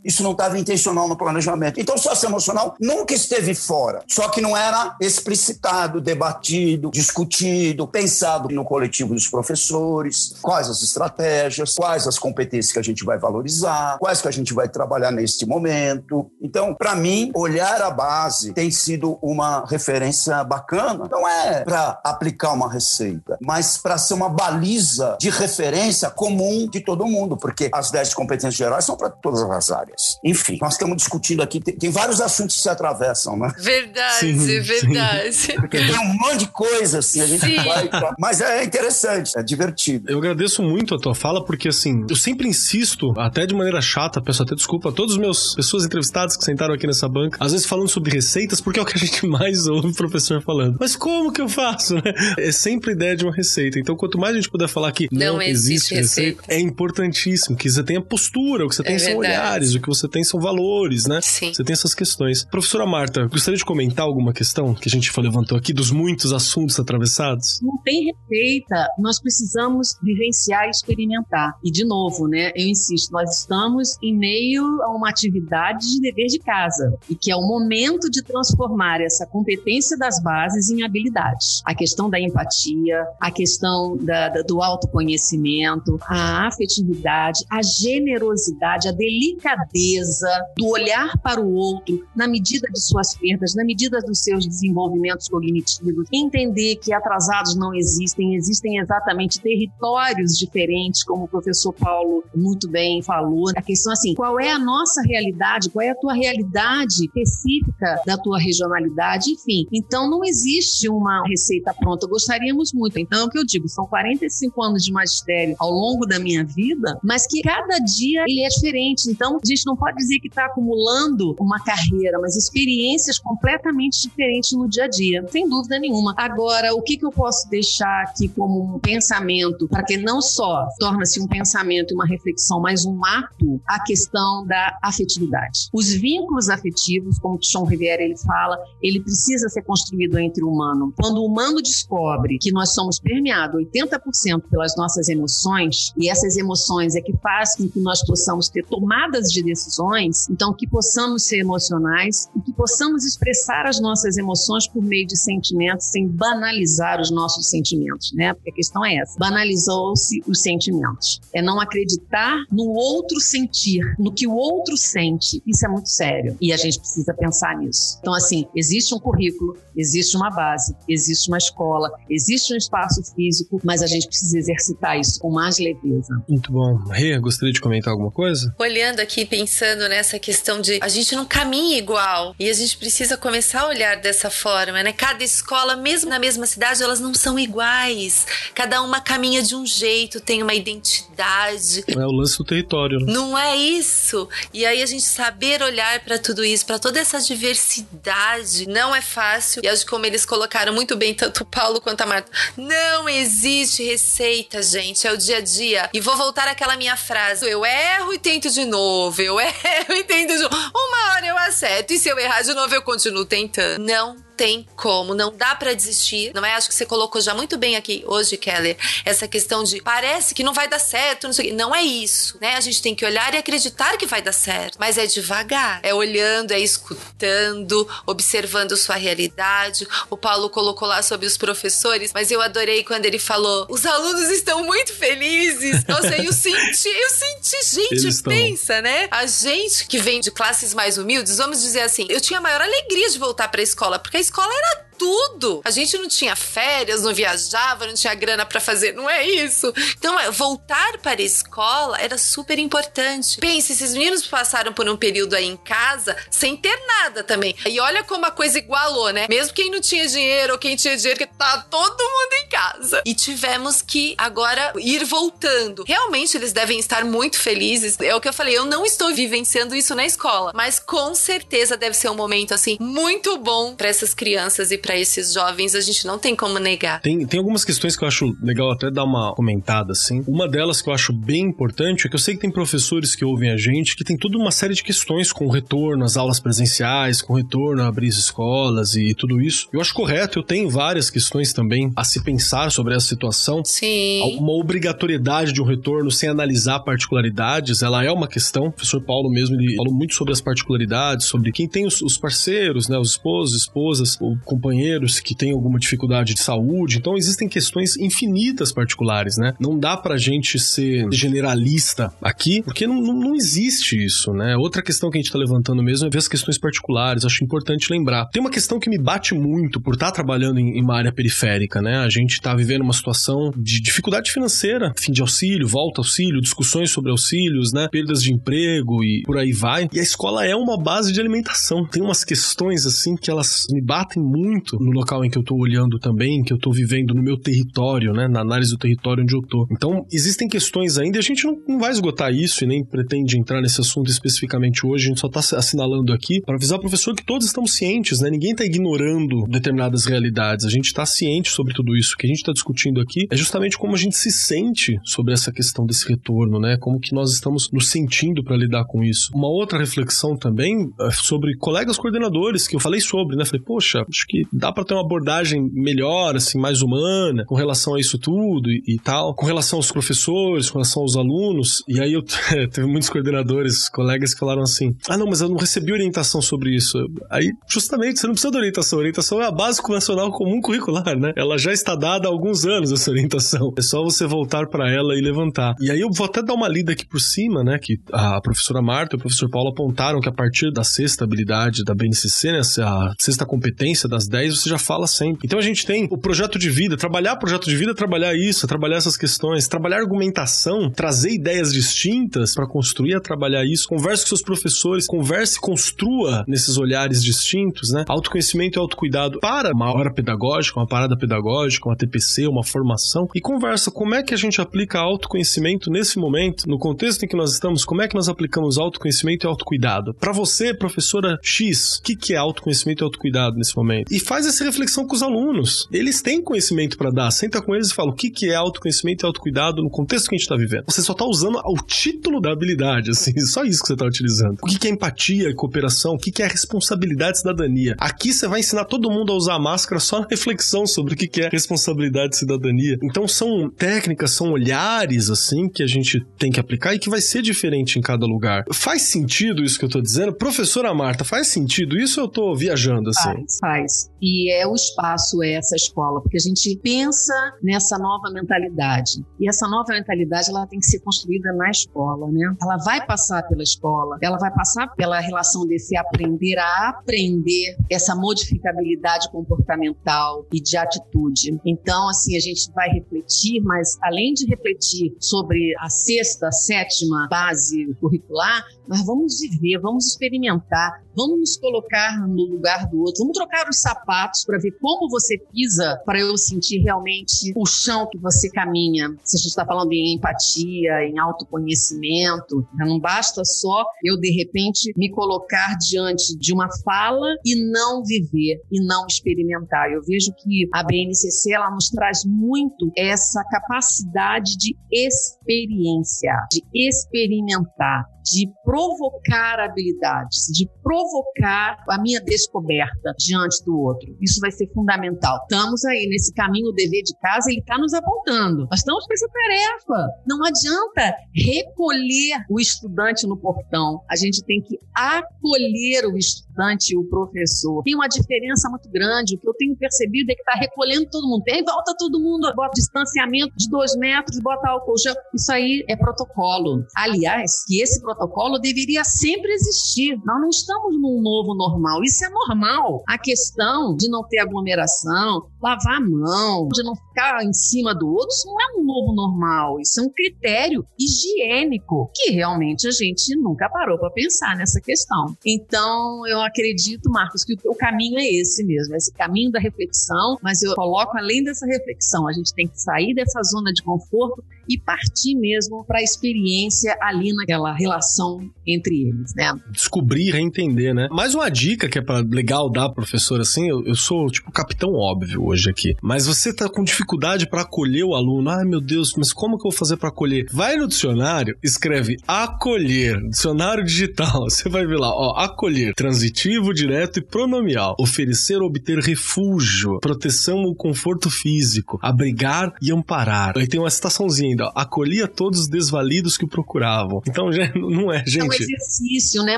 [0.03, 1.79] Isso não estava intencional no planejamento.
[1.79, 4.03] Então, sócio emocional nunca esteve fora.
[4.07, 11.75] Só que não era explicitado, debatido, discutido, pensado no coletivo dos professores, quais as estratégias,
[11.75, 15.45] quais as competências que a gente vai valorizar, quais que a gente vai trabalhar neste
[15.45, 16.29] momento.
[16.41, 21.07] Então, para mim, olhar a base tem sido uma referência bacana.
[21.09, 26.79] Não é para aplicar uma receita, mas para ser uma baliza de referência comum de
[26.81, 30.19] todo mundo, porque as 10 competências gerais são para todas as áreas.
[30.23, 33.51] Enfim, nós estamos discutindo aqui, tem, tem, vários assuntos que se atravessam, né?
[33.57, 35.33] Verdade, sim, verdade.
[35.33, 35.55] Sim.
[35.61, 37.55] Porque tem um monte de coisa, assim, a gente sim.
[37.55, 37.89] vai.
[38.19, 40.09] Mas é interessante, é divertido.
[40.09, 44.21] Eu agradeço muito a tua fala, porque assim, eu sempre insisto, até de maneira chata,
[44.21, 47.67] peço até desculpa a todas as pessoas entrevistadas que sentaram aqui nessa banca, às vezes
[47.67, 50.77] falando sobre receitas, porque é o que a gente mais ouve o professor falando.
[50.79, 52.01] Mas como que eu faço, né?
[52.37, 53.79] É sempre ideia de uma receita.
[53.79, 57.55] Então, quanto mais a gente puder falar que não, não existe, receita, receita, é importantíssimo
[57.55, 60.23] que você tenha postura, o que você tem é são olhares, o que você tem
[60.23, 61.19] são valores, né?
[61.21, 61.53] Sim.
[61.53, 62.45] Você tem essas questões.
[62.45, 66.79] Professora Marta, gostaria de comentar alguma questão que a gente levantou aqui dos muitos assuntos
[66.79, 67.59] atravessados?
[67.61, 71.53] Não tem receita, nós precisamos vivenciar e experimentar.
[71.63, 72.51] E de novo, né?
[72.55, 77.31] Eu insisto, nós estamos em meio a uma atividade de dever de casa e que
[77.31, 81.61] é o momento de transformar essa competência das bases em habilidades.
[81.65, 88.90] A questão da empatia, a questão da, da, do autoconhecimento, a afetividade, a generosidade, a
[88.91, 94.47] delicadeza do olhar para o outro na medida de suas perdas, na medida dos seus
[94.47, 102.23] desenvolvimentos cognitivos, entender que atrasados não existem, existem exatamente territórios diferentes, como o professor Paulo
[102.35, 103.49] muito bem falou.
[103.55, 108.17] A questão assim, qual é a nossa realidade, qual é a tua realidade específica da
[108.17, 109.65] tua regionalidade, enfim.
[109.71, 112.07] Então não existe uma receita pronta.
[112.07, 112.99] Gostaríamos muito.
[112.99, 116.43] Então, é o que eu digo, são 45 anos de magistério ao longo da minha
[116.43, 120.27] vida, mas que cada dia ele é diferente Então, a gente não pode dizer que
[120.27, 126.13] está acumulando uma carreira, mas experiências completamente diferentes no dia a dia, sem dúvida nenhuma.
[126.17, 130.67] Agora, o que, que eu posso deixar aqui como um pensamento, para que não só
[130.79, 135.69] torna-se um pensamento e uma reflexão, mas um ato, a questão da afetividade.
[135.73, 140.93] Os vínculos afetivos, como Sean Riviera ele fala, ele precisa ser construído entre o humano.
[140.99, 146.95] Quando o humano descobre que nós somos permeados 80% pelas nossas emoções, e essas emoções
[146.95, 151.39] é que faz com que nós possamos ter tomadas de decisões, então que possamos ser
[151.39, 157.11] emocionais e que possamos expressar as nossas emoções por meio de sentimentos sem banalizar os
[157.11, 158.33] nossos sentimentos, né?
[158.33, 159.19] Porque a questão é essa.
[159.19, 161.19] Banalizou-se os sentimentos.
[161.33, 165.43] É não acreditar no outro sentir, no que o outro sente.
[165.45, 167.97] Isso é muito sério e a gente precisa pensar nisso.
[167.99, 173.59] Então, assim, existe um currículo, existe uma base, existe uma escola, existe um espaço físico,
[173.63, 176.23] mas a gente precisa exercitar isso com mais leveza.
[176.29, 176.77] Muito bom.
[176.89, 178.53] Rê, gostaria de comentar alguma coisa?
[178.61, 183.17] Olhando aqui, pensando nessa questão de a gente não caminha igual e a gente precisa
[183.17, 184.93] começar a olhar dessa forma, né?
[184.93, 188.27] Cada escola, mesmo na mesma cidade, elas não são iguais.
[188.53, 191.83] Cada uma caminha de um jeito, tem uma identidade.
[191.87, 192.99] É o lance do território.
[192.99, 193.11] Né?
[193.11, 194.29] Não é isso.
[194.53, 199.01] E aí a gente saber olhar para tudo isso, para toda essa diversidade, não é
[199.01, 199.63] fácil.
[199.65, 203.09] E acho que como eles colocaram muito bem tanto o Paulo quanto a Marta, não
[203.09, 205.89] existe receita, gente, é o dia a dia.
[205.91, 210.03] E vou voltar àquela minha frase: eu erro e tento de novo, eu erro e
[210.03, 210.55] tento de novo.
[210.55, 213.83] Uma hora eu acerto, e se eu errar de novo, eu continuo tentando.
[213.83, 216.31] Não tem como, não dá para desistir.
[216.33, 216.55] Não é?
[216.55, 218.75] Acho que você colocou já muito bem aqui hoje, Keller,
[219.05, 222.39] essa questão de parece que não vai dar certo, não sei o Não é isso,
[222.41, 222.55] né?
[222.55, 225.93] A gente tem que olhar e acreditar que vai dar certo, mas é devagar, é
[225.93, 229.87] olhando, é escutando, observando sua realidade.
[230.09, 234.27] O Paulo colocou lá sobre os professores, mas eu adorei quando ele falou: os alunos
[234.31, 235.85] estão muito felizes.
[235.85, 238.81] Nossa, eu senti, eu senti, gente, Eles pensa, estão.
[238.81, 239.07] né?
[239.11, 242.59] A gente que vem de classes mais humildes, vamos dizer assim, eu tinha a maior
[242.61, 245.61] alegria de voltar para a escola, porque a escola era tudo.
[245.65, 249.73] A gente não tinha férias, não viajava, não tinha grana para fazer, não é isso.
[249.97, 253.39] Então, é, voltar para a escola era super importante.
[253.39, 257.55] Pense, esses meninos passaram por um período aí em casa sem ter nada também.
[257.65, 259.25] E olha como a coisa igualou, né?
[259.27, 263.01] Mesmo quem não tinha dinheiro ou quem tinha dinheiro, que tá todo mundo em casa.
[263.03, 265.83] E tivemos que agora ir voltando.
[265.87, 267.99] Realmente eles devem estar muito felizes.
[267.99, 271.75] É o que eu falei, eu não estou vivenciando isso na escola, mas com certeza
[271.75, 275.73] deve ser um momento assim muito bom para essas crianças e para para esses jovens,
[275.73, 276.99] a gente não tem como negar.
[276.99, 280.21] Tem, tem algumas questões que eu acho legal até dar uma comentada, assim.
[280.27, 283.23] Uma delas que eu acho bem importante é que eu sei que tem professores que
[283.23, 286.41] ouvem a gente que tem toda uma série de questões com o retorno às aulas
[286.41, 289.69] presenciais, com o retorno a abrir as escolas e tudo isso.
[289.71, 293.63] Eu acho correto, eu tenho várias questões também a se pensar sobre essa situação.
[293.63, 294.37] Sim.
[294.39, 298.65] Uma obrigatoriedade de um retorno sem analisar particularidades, ela é uma questão.
[298.65, 302.17] O professor Paulo mesmo, ele falou muito sobre as particularidades, sobre quem tem os, os
[302.17, 304.80] parceiros, né, os esposos, esposas, o companheiro
[305.23, 306.97] que têm alguma dificuldade de saúde.
[306.97, 309.53] Então existem questões infinitas particulares, né?
[309.59, 314.55] Não dá pra gente ser generalista aqui, porque não, não, não existe isso, né?
[314.57, 317.25] Outra questão que a gente tá levantando mesmo é ver as questões particulares.
[317.25, 318.27] Acho importante lembrar.
[318.27, 321.11] Tem uma questão que me bate muito por estar tá trabalhando em, em uma área
[321.11, 321.97] periférica, né?
[321.97, 326.91] A gente tá vivendo uma situação de dificuldade financeira, fim de auxílio, volta auxílio, discussões
[326.91, 327.87] sobre auxílios, né?
[327.91, 329.87] Perdas de emprego e por aí vai.
[329.91, 331.85] E a escola é uma base de alimentação.
[331.85, 335.55] Tem umas questões assim que elas me batem muito no local em que eu tô
[335.55, 338.27] olhando também, que eu tô vivendo no meu território, né?
[338.27, 339.67] Na análise do território onde eu tô.
[339.71, 343.61] Então, existem questões ainda, a gente não, não vai esgotar isso e nem pretende entrar
[343.61, 347.25] nesse assunto especificamente hoje, a gente só tá assinalando aqui para avisar o professor que
[347.25, 348.29] todos estamos cientes, né?
[348.29, 352.13] Ninguém tá ignorando determinadas realidades, a gente tá ciente sobre tudo isso.
[352.13, 355.33] O que a gente tá discutindo aqui é justamente como a gente se sente sobre
[355.33, 356.77] essa questão desse retorno, né?
[356.77, 359.31] Como que nós estamos nos sentindo para lidar com isso.
[359.33, 363.45] Uma outra reflexão também é sobre colegas coordenadores que eu falei sobre, né?
[363.45, 367.95] Falei, poxa, acho que dá para ter uma abordagem melhor, assim, mais humana, com relação
[367.95, 371.83] a isso tudo e, e, tal, com relação aos professores, com relação aos alunos.
[371.87, 372.23] E aí eu
[372.71, 376.75] teve muitos coordenadores, colegas que falaram assim: ah, não, mas eu não recebi orientação sobre
[376.75, 376.97] isso.
[377.29, 378.99] Aí, justamente, você não precisa de orientação.
[378.99, 381.33] A orientação é a base nacional comum curricular, né?
[381.35, 383.73] Ela já está dada há alguns anos, essa orientação.
[383.77, 385.75] É só você voltar para ela e levantar.
[385.79, 387.79] E aí eu vou até dar uma lida aqui por cima, né?
[387.81, 391.83] Que a professora Marta e o professor Paulo apontaram que a partir da sexta habilidade
[391.83, 392.61] da BNCC, né?
[392.83, 395.41] A sexta competência das 10 Isso você já fala sempre.
[395.45, 398.97] Então a gente tem o projeto de vida, trabalhar projeto de vida, trabalhar isso, trabalhar
[398.97, 403.87] essas questões, trabalhar argumentação, trazer ideias distintas para construir a trabalhar isso.
[403.87, 408.05] Converse com seus professores, converse, construa nesses olhares distintos, né?
[408.07, 413.41] Autoconhecimento e autocuidado para uma hora pedagógica, uma parada pedagógica, uma TPC, uma formação e
[413.41, 417.53] conversa como é que a gente aplica autoconhecimento nesse momento, no contexto em que nós
[417.53, 420.13] estamos, como é que nós aplicamos autoconhecimento e autocuidado.
[420.13, 424.13] Para você, professora X, o que, que é autoconhecimento e autocuidado nesse momento?
[424.13, 425.89] E faz essa reflexão com os alunos.
[425.91, 427.29] Eles têm conhecimento para dar.
[427.31, 430.35] Senta com eles e fala o que, que é autoconhecimento e autocuidado no contexto que
[430.35, 430.85] a gente está vivendo.
[430.87, 434.57] Você só está usando o título da habilidade, assim, só isso que você está utilizando.
[434.63, 436.13] O que, que é empatia e cooperação?
[436.13, 437.93] O que, que é responsabilidade e cidadania?
[437.99, 441.27] Aqui você vai ensinar todo mundo a usar máscara só na reflexão sobre o que,
[441.27, 442.97] que é responsabilidade e cidadania.
[443.03, 447.19] Então são técnicas, são olhares, assim, que a gente tem que aplicar e que vai
[447.19, 448.63] ser diferente em cada lugar.
[448.71, 450.31] Faz sentido isso que eu tô dizendo?
[450.31, 453.33] Professora Marta, faz sentido isso ou eu tô viajando, assim?
[453.33, 454.11] Faz, faz.
[454.21, 459.25] E é o espaço, é essa escola, porque a gente pensa nessa nova mentalidade.
[459.39, 462.55] E essa nova mentalidade, ela tem que ser construída na escola, né?
[462.61, 468.15] Ela vai passar pela escola, ela vai passar pela relação desse aprender a aprender essa
[468.15, 471.59] modificabilidade comportamental e de atitude.
[471.65, 477.93] Então, assim, a gente vai refletir, mas além de refletir sobre a sexta, sétima base
[477.99, 483.67] curricular, nós vamos viver, vamos experimentar, vamos nos colocar no lugar do outro, vamos trocar
[483.69, 488.49] os sapatos para ver como você pisa, para eu sentir realmente o chão que você
[488.49, 489.09] caminha.
[489.23, 494.91] Se a gente está falando em empatia, em autoconhecimento, não basta só eu, de repente,
[494.97, 499.91] me colocar diante de uma fala e não viver, e não experimentar.
[499.91, 508.05] Eu vejo que a BNCC ela nos traz muito essa capacidade de experiência, de experimentar,
[508.23, 514.15] de provocar habilidades, de provocar a minha descoberta diante do outro.
[514.21, 515.39] Isso vai ser fundamental.
[515.43, 518.67] Estamos aí nesse caminho, o dever de casa, ele está nos apontando.
[518.69, 520.07] Nós estamos com essa tarefa.
[520.27, 524.01] Não adianta recolher o estudante no portão.
[524.09, 526.50] A gente tem que acolher o estudante
[526.97, 527.83] o professor.
[527.83, 529.35] Tem uma diferença muito grande.
[529.35, 531.43] O que eu tenho percebido é que está recolhendo todo mundo.
[531.43, 535.15] Tem volta todo mundo, bota distanciamento de dois metros, bota álcool gel.
[535.33, 536.85] Isso aí é protocolo.
[536.95, 540.19] Aliás, que esse protocolo deveria sempre existir.
[540.25, 542.03] Nós não estamos num novo normal.
[542.03, 543.03] Isso é normal.
[543.07, 548.07] A questão de não ter aglomeração, lavar a mão, de não ficar em cima do
[548.07, 549.79] outro, isso não é um novo normal.
[549.79, 555.35] Isso é um critério higiênico que realmente a gente nunca parou para pensar nessa questão.
[555.45, 560.63] Então, eu acredito, Marcos, que o caminho é esse mesmo, esse caminho da reflexão, mas
[560.63, 564.79] eu coloco além dessa reflexão, a gente tem que sair dessa zona de conforto e
[564.79, 569.53] partir mesmo para a experiência ali naquela relação entre eles, né?
[569.69, 571.09] Descobrir, reentender, né?
[571.11, 574.93] Mais uma dica que é para legal dar, professor, assim, eu, eu sou tipo capitão
[574.93, 578.49] óbvio hoje aqui, mas você tá com dificuldade para acolher o aluno.
[578.49, 580.45] Ai, meu Deus, mas como que eu vou fazer para acolher?
[580.51, 584.43] Vai no dicionário, escreve acolher, dicionário digital.
[584.49, 587.95] Você vai ver lá, ó, acolher, transitivo, direto e pronomial.
[587.99, 593.57] Oferecer ou obter refúgio, proteção ou conforto físico, abrigar e amparar.
[593.57, 597.21] Aí tem uma citaçãozinha ainda, ó, acolhia todos os desvalidos que o procuravam.
[597.27, 598.41] Então, já não é, gente.
[598.41, 599.57] É um exercício, né,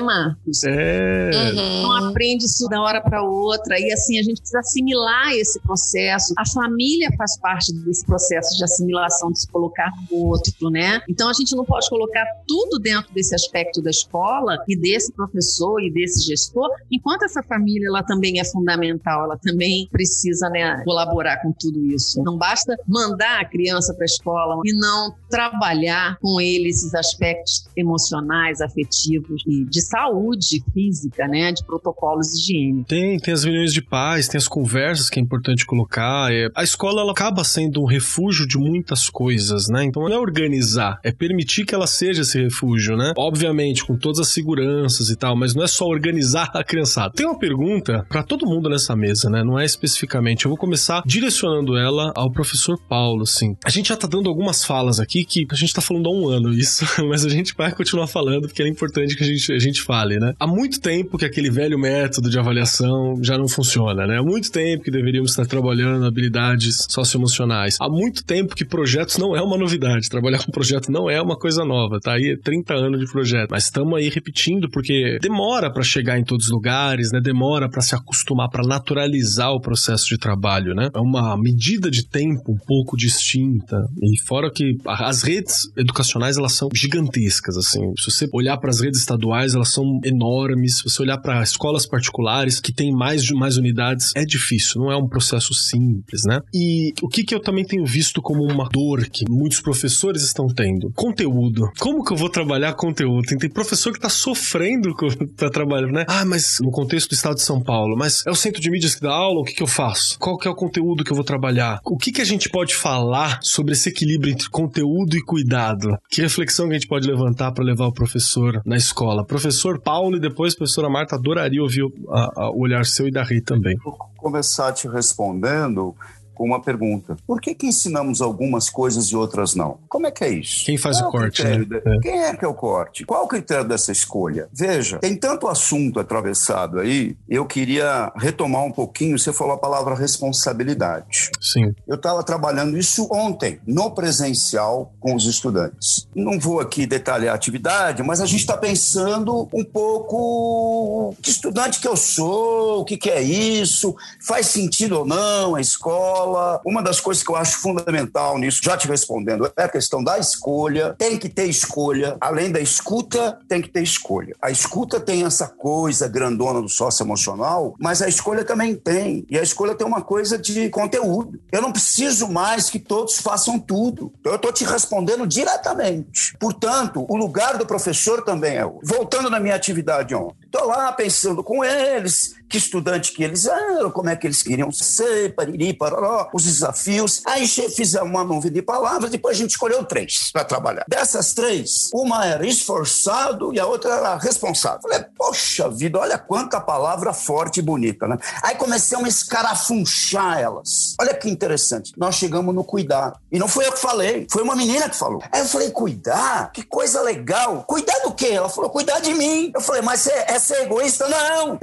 [0.00, 0.64] Marcos?
[0.64, 1.30] É.
[1.32, 1.82] Uhum.
[1.82, 3.78] Não aprende isso da hora para outra.
[3.78, 6.34] E assim, a gente precisa assimilar esse processo.
[6.38, 11.00] A família faz parte desse processo de assimilação, de se colocar no outro, né?
[11.08, 15.80] Então, a gente não pode colocar tudo dentro desse aspecto da escola e desse professor
[15.80, 21.42] e desse gestor, enquanto essa família ela também é fundamental, ela também precisa né, colaborar
[21.42, 22.22] com tudo isso.
[22.22, 27.64] Não basta mandar a criança para a escola e não trabalhar com ele esses aspectos
[27.76, 32.86] emocionais, afetivos e de saúde física, né, de protocolos higiênicos.
[32.86, 36.32] Tem, tem as reuniões de paz, tem as conversas que é importante colocar.
[36.32, 39.84] É, a escola ela acaba sendo um refúgio de muitas coisas, né?
[39.84, 43.12] Então não é organizar, é permitir que ela seja esse refúgio, né?
[43.16, 47.12] Obviamente com todas as seguranças e tal, mas não é só organizar a criançada.
[47.14, 49.42] Tem uma pergunta para todo mundo nessa mesa, né?
[49.42, 50.44] Não é especificamente.
[50.44, 53.56] Eu vou começar direcionando ela ao professor Paulo, assim.
[53.64, 56.28] A gente já tá dando algumas falas aqui que a gente tá falando há um
[56.28, 59.58] ano isso, mas a gente vai continuar falando porque é importante que a gente, a
[59.58, 60.34] gente fale, né?
[60.40, 64.18] Há muito tempo que aquele velho método de avaliação já não funciona, né?
[64.18, 67.76] Há muito tempo que deveríamos estar trabalhando habilidades socioemocionais.
[67.80, 70.08] Há muito tempo que projetos não é uma novidade.
[70.08, 73.50] Trabalhar com projeto não é uma coisa nova, tá aí 30 anos de projeto.
[73.52, 77.20] Mas estamos aí repetindo porque demora para chegar em todos os lugares, né?
[77.20, 80.90] Demora para se acostumar, para naturalizar o processo de trabalho, né?
[80.92, 83.76] É uma medida de tempo um pouco distinta.
[84.02, 87.92] E fora que as redes educacionais elas são gigantescas, assim.
[87.98, 90.78] Se você olhar para as redes estaduais, elas são enormes.
[90.78, 94.96] Se você olhar para escolas particulares que têm mais mais unidades, é difícil, não é
[94.96, 96.40] um processo simples, né?
[96.52, 100.46] E o que, que eu também tenho visto como uma dor que muitos professores estão
[100.46, 100.90] tendo?
[100.94, 101.70] Conteúdo.
[101.78, 103.26] Como que eu vou trabalhar conteúdo?
[103.26, 104.94] Tem, tem professor que está sofrendo
[105.36, 106.04] para trabalhar, né?
[106.08, 108.94] Ah, mas no contexto do estado de São Paulo, mas é o centro de mídias
[108.94, 110.18] que dá aula, o que, que eu faço?
[110.18, 111.80] Qual que é o conteúdo que eu vou trabalhar?
[111.84, 115.98] O que, que a gente pode falar sobre esse equilíbrio entre conteúdo e cuidado?
[116.08, 119.24] Que reflexão que a gente pode levantar para levar o professor na escola?
[119.24, 123.10] Professor Paulo e depois professora Marta, adoraria ouvir o, a, a, o olhar seu e
[123.10, 123.76] da Rita também.
[123.82, 125.92] Vou começar te respondendo
[126.34, 127.16] com uma pergunta.
[127.26, 129.78] Por que, que ensinamos algumas coisas e outras não?
[129.88, 130.64] Como é que é isso?
[130.66, 131.58] Quem faz Qual o corte, né?
[131.58, 131.76] De...
[131.76, 131.98] É.
[132.00, 133.04] Quem é que é o corte?
[133.04, 134.48] Qual o critério dessa escolha?
[134.52, 139.94] Veja, tem tanto assunto atravessado aí, eu queria retomar um pouquinho, você falou a palavra
[139.94, 141.30] responsabilidade.
[141.40, 141.74] Sim.
[141.86, 146.08] Eu estava trabalhando isso ontem, no presencial, com os estudantes.
[146.14, 151.80] Não vou aqui detalhar a atividade, mas a gente está pensando um pouco que estudante
[151.80, 156.60] que eu sou, o que, que é isso, faz sentido ou não a escola, escola,
[156.64, 160.18] uma das coisas que eu acho fundamental nisso, já te respondendo, é a questão da
[160.18, 160.94] escolha.
[160.98, 162.16] Tem que ter escolha.
[162.20, 164.34] Além da escuta, tem que ter escolha.
[164.40, 169.26] A escuta tem essa coisa grandona do socioemocional, mas a escolha também tem.
[169.28, 171.38] E a escolha tem uma coisa de conteúdo.
[171.52, 174.12] Eu não preciso mais que todos façam tudo.
[174.24, 176.36] Eu estou te respondendo diretamente.
[176.38, 178.80] Portanto, o lugar do professor também é outro.
[178.84, 180.43] Voltando na minha atividade ontem.
[180.54, 184.70] Estou lá pensando com eles, que estudante que eles eram, como é que eles queriam
[184.70, 187.22] ser, pariri, pararó, os desafios.
[187.26, 190.84] Aí fizemos uma nuvem de palavras, depois a gente escolheu três para trabalhar.
[190.86, 194.82] Dessas três, uma era esforçado e a outra era responsável.
[194.82, 198.16] Falei, poxa vida, olha quanta palavra forte e bonita, né?
[198.40, 200.94] Aí comecei a escarafunchar elas.
[201.00, 201.92] Olha que interessante.
[201.96, 203.14] Nós chegamos no cuidar.
[203.32, 205.20] E não foi eu que falei, foi uma menina que falou.
[205.32, 206.52] Aí eu falei, cuidar?
[206.52, 207.64] Que coisa legal.
[207.64, 208.28] Cuidar do quê?
[208.28, 209.50] Ela falou, cuidar de mim.
[209.52, 211.08] Eu falei, mas é, é ser egoísta?
[211.08, 211.58] Não.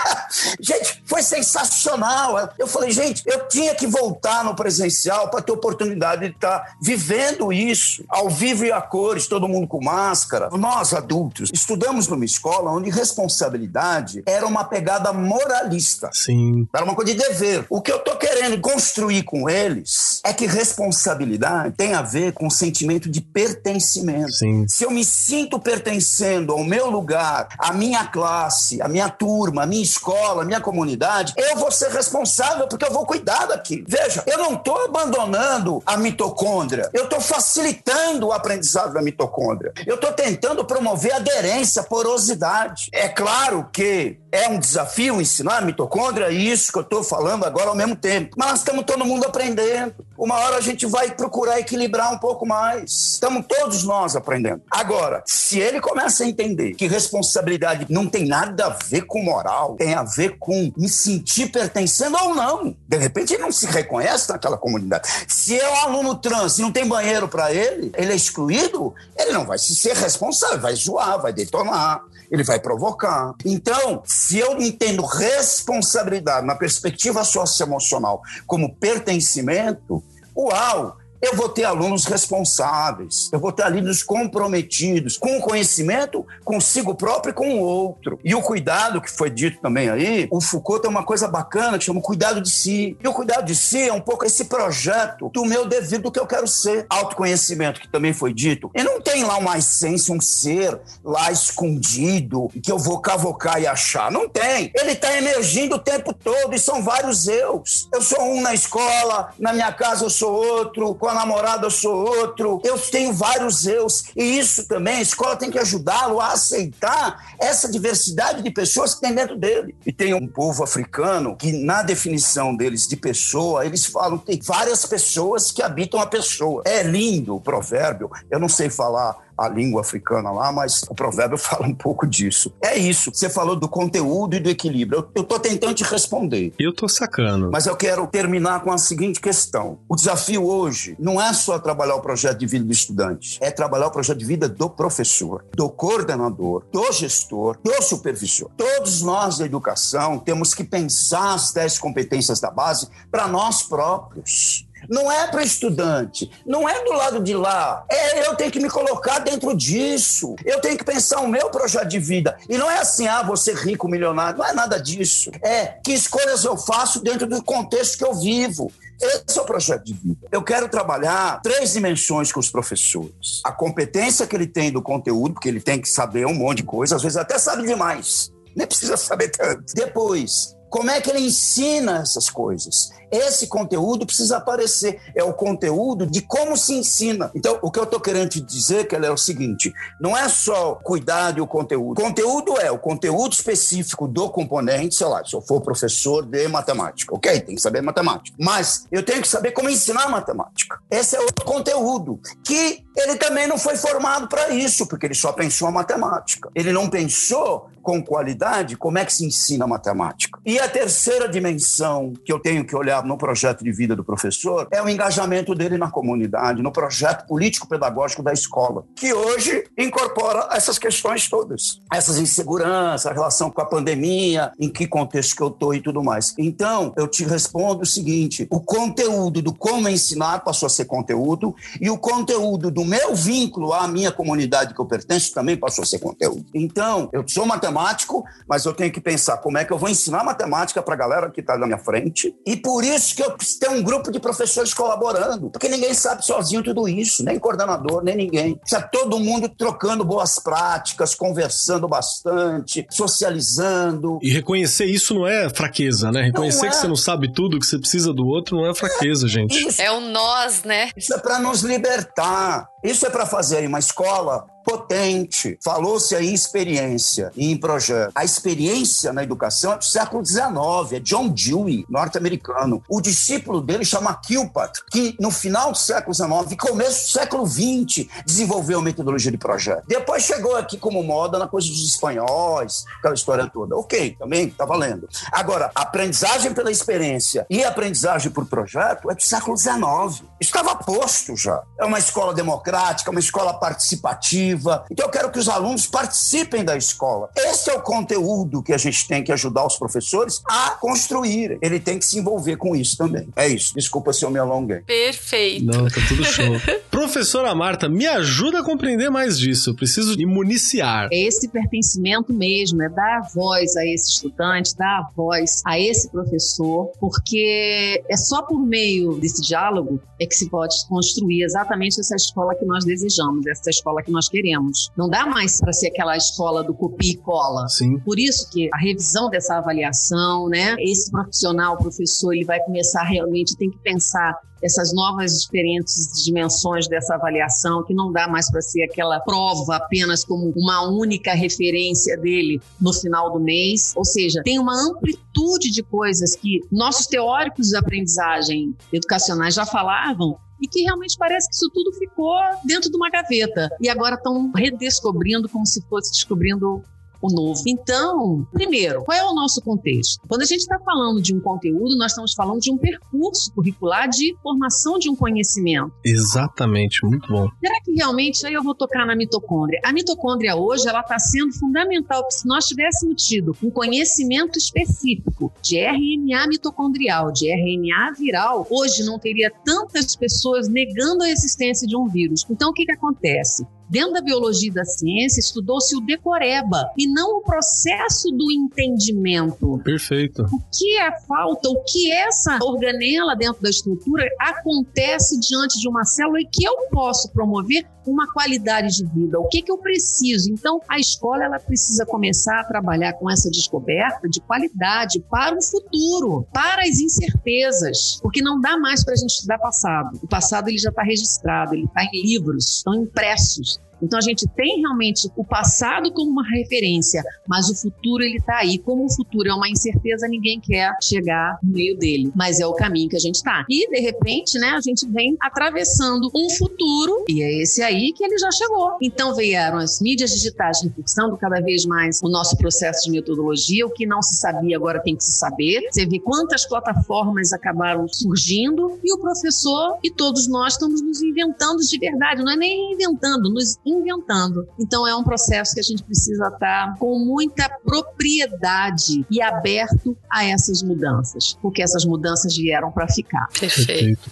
[0.60, 2.50] gente, foi sensacional.
[2.58, 6.76] Eu falei, gente, eu tinha que voltar no presencial para ter oportunidade de estar tá
[6.80, 10.48] vivendo isso ao vivo e a cores, todo mundo com máscara.
[10.52, 16.10] Nós, adultos, estudamos numa escola onde responsabilidade era uma pegada moralista.
[16.12, 16.66] Sim.
[16.72, 17.66] Era uma coisa de dever.
[17.68, 22.46] O que eu tô querendo construir com eles é que responsabilidade tem a ver com
[22.46, 24.32] o sentimento de pertencimento.
[24.32, 24.66] Sim.
[24.68, 29.66] Se eu me sinto pertencendo ao meu lugar, à minha classe, à minha turma, à
[29.66, 33.84] minha escola, à minha comunidade, eu vou ser responsável porque eu vou cuidar daqui.
[33.88, 39.72] Veja, eu não estou abandonando a mitocôndria, eu estou facilitando o aprendizado da mitocôndria.
[39.84, 42.88] Eu estou tentando promover aderência, porosidade.
[42.92, 47.44] É claro que é um desafio ensinar a mitocôndria, e isso que eu estou falando
[47.44, 48.34] agora ao mesmo tempo.
[48.36, 49.94] Mas estamos todo mundo aprendendo.
[50.18, 53.12] Uma hora a gente vai procurar equilibrar um pouco mais.
[53.12, 54.60] Estamos todos nós aprendendo.
[54.68, 59.76] Agora, se ele começa a entender que responsabilidade não tem nada a ver com moral,
[59.76, 62.76] tem a ver com me sentir pertencendo ou não.
[62.88, 65.08] De repente ele não se reconhece naquela comunidade.
[65.28, 69.30] Se é um aluno trans e não tem banheiro para ele, ele é excluído, ele
[69.30, 73.34] não vai se ser responsável, vai zoar, vai detonar ele vai provocar.
[73.44, 80.02] Então, se eu entendo responsabilidade na perspectiva socioemocional como pertencimento,
[80.34, 80.96] uau!
[81.24, 87.30] Eu vou ter alunos responsáveis, eu vou ter alunos comprometidos com o conhecimento, consigo próprio
[87.30, 88.18] e com o outro.
[88.22, 91.84] E o cuidado que foi dito também aí, o Foucault tem uma coisa bacana que
[91.84, 92.96] chama cuidado de si.
[93.02, 96.20] E o cuidado de si é um pouco esse projeto do meu devido do que
[96.20, 96.86] eu quero ser.
[96.90, 98.70] Autoconhecimento, que também foi dito.
[98.74, 103.66] E não tem lá uma essência, um ser lá escondido que eu vou cavocar e
[103.66, 104.10] achar.
[104.10, 104.70] Não tem.
[104.74, 107.88] Ele está emergindo o tempo todo e são vários eus.
[107.92, 111.70] Eu sou um na escola, na minha casa eu sou outro, com a namorada eu
[111.70, 114.04] sou outro, eu tenho vários eus.
[114.16, 119.00] E isso também, a escola tem que ajudá-lo a aceitar essa diversidade de pessoas que
[119.00, 119.74] tem dentro dele.
[119.86, 124.40] E tem um povo africano que, na definição deles de pessoa, eles falam que tem
[124.40, 126.62] várias pessoas que habitam a pessoa.
[126.66, 131.36] É lindo o provérbio, eu não sei falar a língua africana lá, mas o provérbio
[131.38, 132.52] fala um pouco disso.
[132.62, 133.10] É isso.
[133.12, 135.08] Você falou do conteúdo e do equilíbrio.
[135.14, 136.52] Eu, estou tentando te responder.
[136.58, 137.50] Eu tô sacando.
[137.50, 139.78] Mas eu quero terminar com a seguinte questão.
[139.88, 143.86] O desafio hoje não é só trabalhar o projeto de vida do estudante, é trabalhar
[143.86, 148.50] o projeto de vida do professor, do coordenador, do gestor, do supervisor.
[148.56, 154.66] Todos nós da educação temos que pensar as 10 competências da base para nós próprios.
[154.88, 157.84] Não é para estudante, não é do lado de lá.
[157.90, 160.34] É eu tenho que me colocar dentro disso.
[160.44, 162.36] Eu tenho que pensar o meu projeto de vida.
[162.48, 164.38] E não é assim, ah, você rico, milionário.
[164.38, 165.30] Não é nada disso.
[165.42, 168.70] É que escolhas eu faço dentro do contexto que eu vivo.
[169.00, 170.28] Esse é o projeto de vida.
[170.30, 173.40] Eu quero trabalhar três dimensões com os professores.
[173.44, 176.64] A competência que ele tem do conteúdo, porque ele tem que saber um monte de
[176.64, 178.32] coisa, às vezes até sabe demais.
[178.56, 179.74] Nem precisa saber tanto.
[179.74, 182.90] Depois, como é que ele ensina essas coisas?
[183.14, 185.00] Esse conteúdo precisa aparecer.
[185.14, 187.30] É o conteúdo de como se ensina.
[187.34, 190.74] Então, o que eu estou querendo te dizer, que é o seguinte: não é só
[190.74, 192.00] cuidar do conteúdo.
[192.00, 197.14] Conteúdo é o conteúdo específico do componente, sei lá, se eu for professor de matemática,
[197.14, 197.40] ok?
[197.40, 198.36] Tem que saber matemática.
[198.38, 200.78] Mas eu tenho que saber como ensinar matemática.
[200.90, 205.32] Esse é outro conteúdo que ele também não foi formado para isso, porque ele só
[205.32, 206.48] pensou a matemática.
[206.54, 210.40] Ele não pensou com qualidade como é que se ensina matemática.
[210.44, 214.68] E a terceira dimensão que eu tenho que olhar no projeto de vida do professor
[214.70, 220.78] é o engajamento dele na comunidade, no projeto político-pedagógico da escola, que hoje incorpora essas
[220.78, 221.80] questões todas.
[221.92, 226.02] Essas inseguranças, a relação com a pandemia, em que contexto que eu estou e tudo
[226.02, 226.34] mais.
[226.38, 231.54] Então, eu te respondo o seguinte: o conteúdo do como ensinar passou a ser conteúdo,
[231.80, 235.86] e o conteúdo do meu vínculo à minha comunidade que eu pertenço também passou a
[235.86, 236.44] ser conteúdo.
[236.54, 240.22] Então, eu sou matemático, mas eu tenho que pensar como é que eu vou ensinar
[240.22, 243.32] matemática para a galera que está na minha frente, e por por isso que eu
[243.32, 248.02] preciso ter um grupo de professores colaborando, porque ninguém sabe sozinho tudo isso, nem coordenador,
[248.02, 248.56] nem ninguém.
[248.56, 254.18] Precisa todo mundo trocando boas práticas, conversando bastante, socializando.
[254.22, 256.22] E reconhecer isso não é fraqueza, né?
[256.22, 256.70] Reconhecer é.
[256.70, 259.66] que você não sabe tudo, que você precisa do outro, não é fraqueza, é, gente.
[259.66, 259.80] Isso.
[259.80, 260.90] É o nós, né?
[260.96, 262.68] Isso é para nos libertar.
[262.84, 265.58] Isso é para fazer uma escola potente.
[265.62, 268.12] Falou-se aí em experiência e em projeto.
[268.14, 272.82] A experiência na educação é do século XIX, é John Dewey, norte-americano.
[272.88, 277.46] O discípulo dele chama Kilpatrick, que no final do século XIX e começo do século
[277.46, 279.84] XX desenvolveu a metodologia de projeto.
[279.86, 283.76] Depois chegou aqui como moda na coisa dos espanhóis, aquela história toda.
[283.76, 285.08] Ok, também tá valendo.
[285.30, 290.22] Agora, aprendizagem pela experiência e aprendizagem por projeto é do século XIX.
[290.40, 291.62] Estava posto já.
[291.78, 292.73] É uma escola democrática,
[293.10, 297.30] uma escola participativa, então eu quero que os alunos participem da escola.
[297.36, 301.58] Esse é o conteúdo que a gente tem que ajudar os professores a construir.
[301.62, 303.28] Ele tem que se envolver com isso também.
[303.36, 303.74] É isso.
[303.74, 304.80] Desculpa se eu me alonguei.
[304.80, 305.66] Perfeito.
[305.66, 306.44] Não, tá tudo show.
[306.90, 309.70] Professora Marta, me ajuda a compreender mais disso.
[309.70, 311.08] Eu preciso me municiar.
[311.12, 316.90] É esse pertencimento mesmo, é dar voz a esse estudante, dar voz a esse professor,
[316.98, 322.54] porque é só por meio desse diálogo é que se pode construir exatamente essa escola
[322.54, 324.90] que nós desejamos, essa escola que nós queremos queremos.
[324.96, 327.68] Não dá mais para ser aquela escola do copia e cola.
[327.68, 327.98] Sim.
[328.00, 330.76] Por isso que a revisão dessa avaliação, né?
[330.78, 337.16] Esse profissional, professor, ele vai começar realmente tem que pensar essas novas diferentes dimensões dessa
[337.16, 342.60] avaliação, que não dá mais para ser aquela prova apenas como uma única referência dele
[342.80, 343.92] no final do mês.
[343.94, 350.38] Ou seja, tem uma amplitude de coisas que nossos teóricos de aprendizagem educacionais já falavam
[350.64, 352.34] e que realmente parece que isso tudo ficou
[352.64, 353.68] dentro de uma gaveta.
[353.78, 356.82] E agora estão redescobrindo como se fosse descobrindo
[357.24, 357.62] o novo.
[357.66, 360.20] Então, primeiro, qual é o nosso contexto?
[360.28, 364.08] Quando a gente está falando de um conteúdo, nós estamos falando de um percurso curricular
[364.08, 365.92] de formação de um conhecimento.
[366.04, 367.48] Exatamente, muito bom.
[367.60, 369.80] Será que realmente aí eu vou tocar na mitocôndria?
[369.82, 372.22] A mitocôndria hoje ela está sendo fundamental.
[372.30, 379.18] Se nós tivéssemos tido um conhecimento específico de RNA mitocondrial, de RNA viral, hoje não
[379.18, 382.44] teria tantas pessoas negando a existência de um vírus.
[382.50, 383.66] Então, o que, que acontece?
[383.88, 389.78] Dentro da biologia e da ciência, estudou-se o decoreba e não o processo do entendimento.
[389.84, 390.42] Perfeito.
[390.42, 396.04] O que é falta, o que essa organela dentro da estrutura acontece diante de uma
[396.04, 400.52] célula e que eu posso promover uma qualidade de vida, o que, que eu preciso.
[400.52, 405.62] Então, a escola ela precisa começar a trabalhar com essa descoberta de qualidade para o
[405.62, 410.18] futuro, para as incertezas, porque não dá mais para a gente estudar passado.
[410.22, 413.80] O passado ele já está registrado, ele está em livros, estão impressos.
[414.02, 418.58] Então a gente tem realmente o passado como uma referência, mas o futuro ele está
[418.58, 418.78] aí.
[418.78, 422.74] Como o futuro é uma incerteza, ninguém quer chegar no meio dele, mas é o
[422.74, 423.64] caminho que a gente está.
[423.68, 428.24] E de repente, né, a gente vem atravessando um futuro e é esse aí que
[428.24, 428.96] ele já chegou.
[429.02, 433.90] Então vieram as mídias digitais reforçando cada vez mais o nosso processo de metodologia, o
[433.90, 435.88] que não se sabia agora tem que se saber.
[435.90, 441.80] Você vê quantas plataformas acabaram surgindo e o professor e todos nós estamos nos inventando
[441.80, 444.66] de verdade, não é nem inventando, nos inventando.
[444.78, 450.44] Então é um processo que a gente precisa estar com muita propriedade e aberto a
[450.44, 453.46] essas mudanças, porque essas mudanças vieram para ficar.
[453.58, 454.30] Perfeito.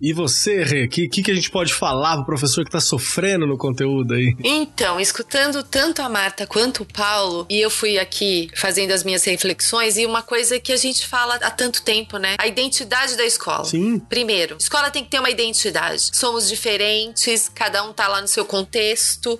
[0.00, 3.46] e você, Rê, o que, que, a gente pode falar pro professor que está sofrendo
[3.46, 4.36] no conteúdo aí?
[4.42, 9.24] Então, escutando tanto a Marta quanto o Paulo, e eu fui aqui fazendo as minhas
[9.24, 12.36] reflexões, e uma coisa que a gente fala há tanto tempo, né?
[12.38, 13.64] A identidade da escola.
[13.64, 13.98] Sim.
[13.98, 16.10] Primeiro, escola tem que ter uma identidade.
[16.12, 18.81] Somos diferentes, cada um tá lá no seu contexto.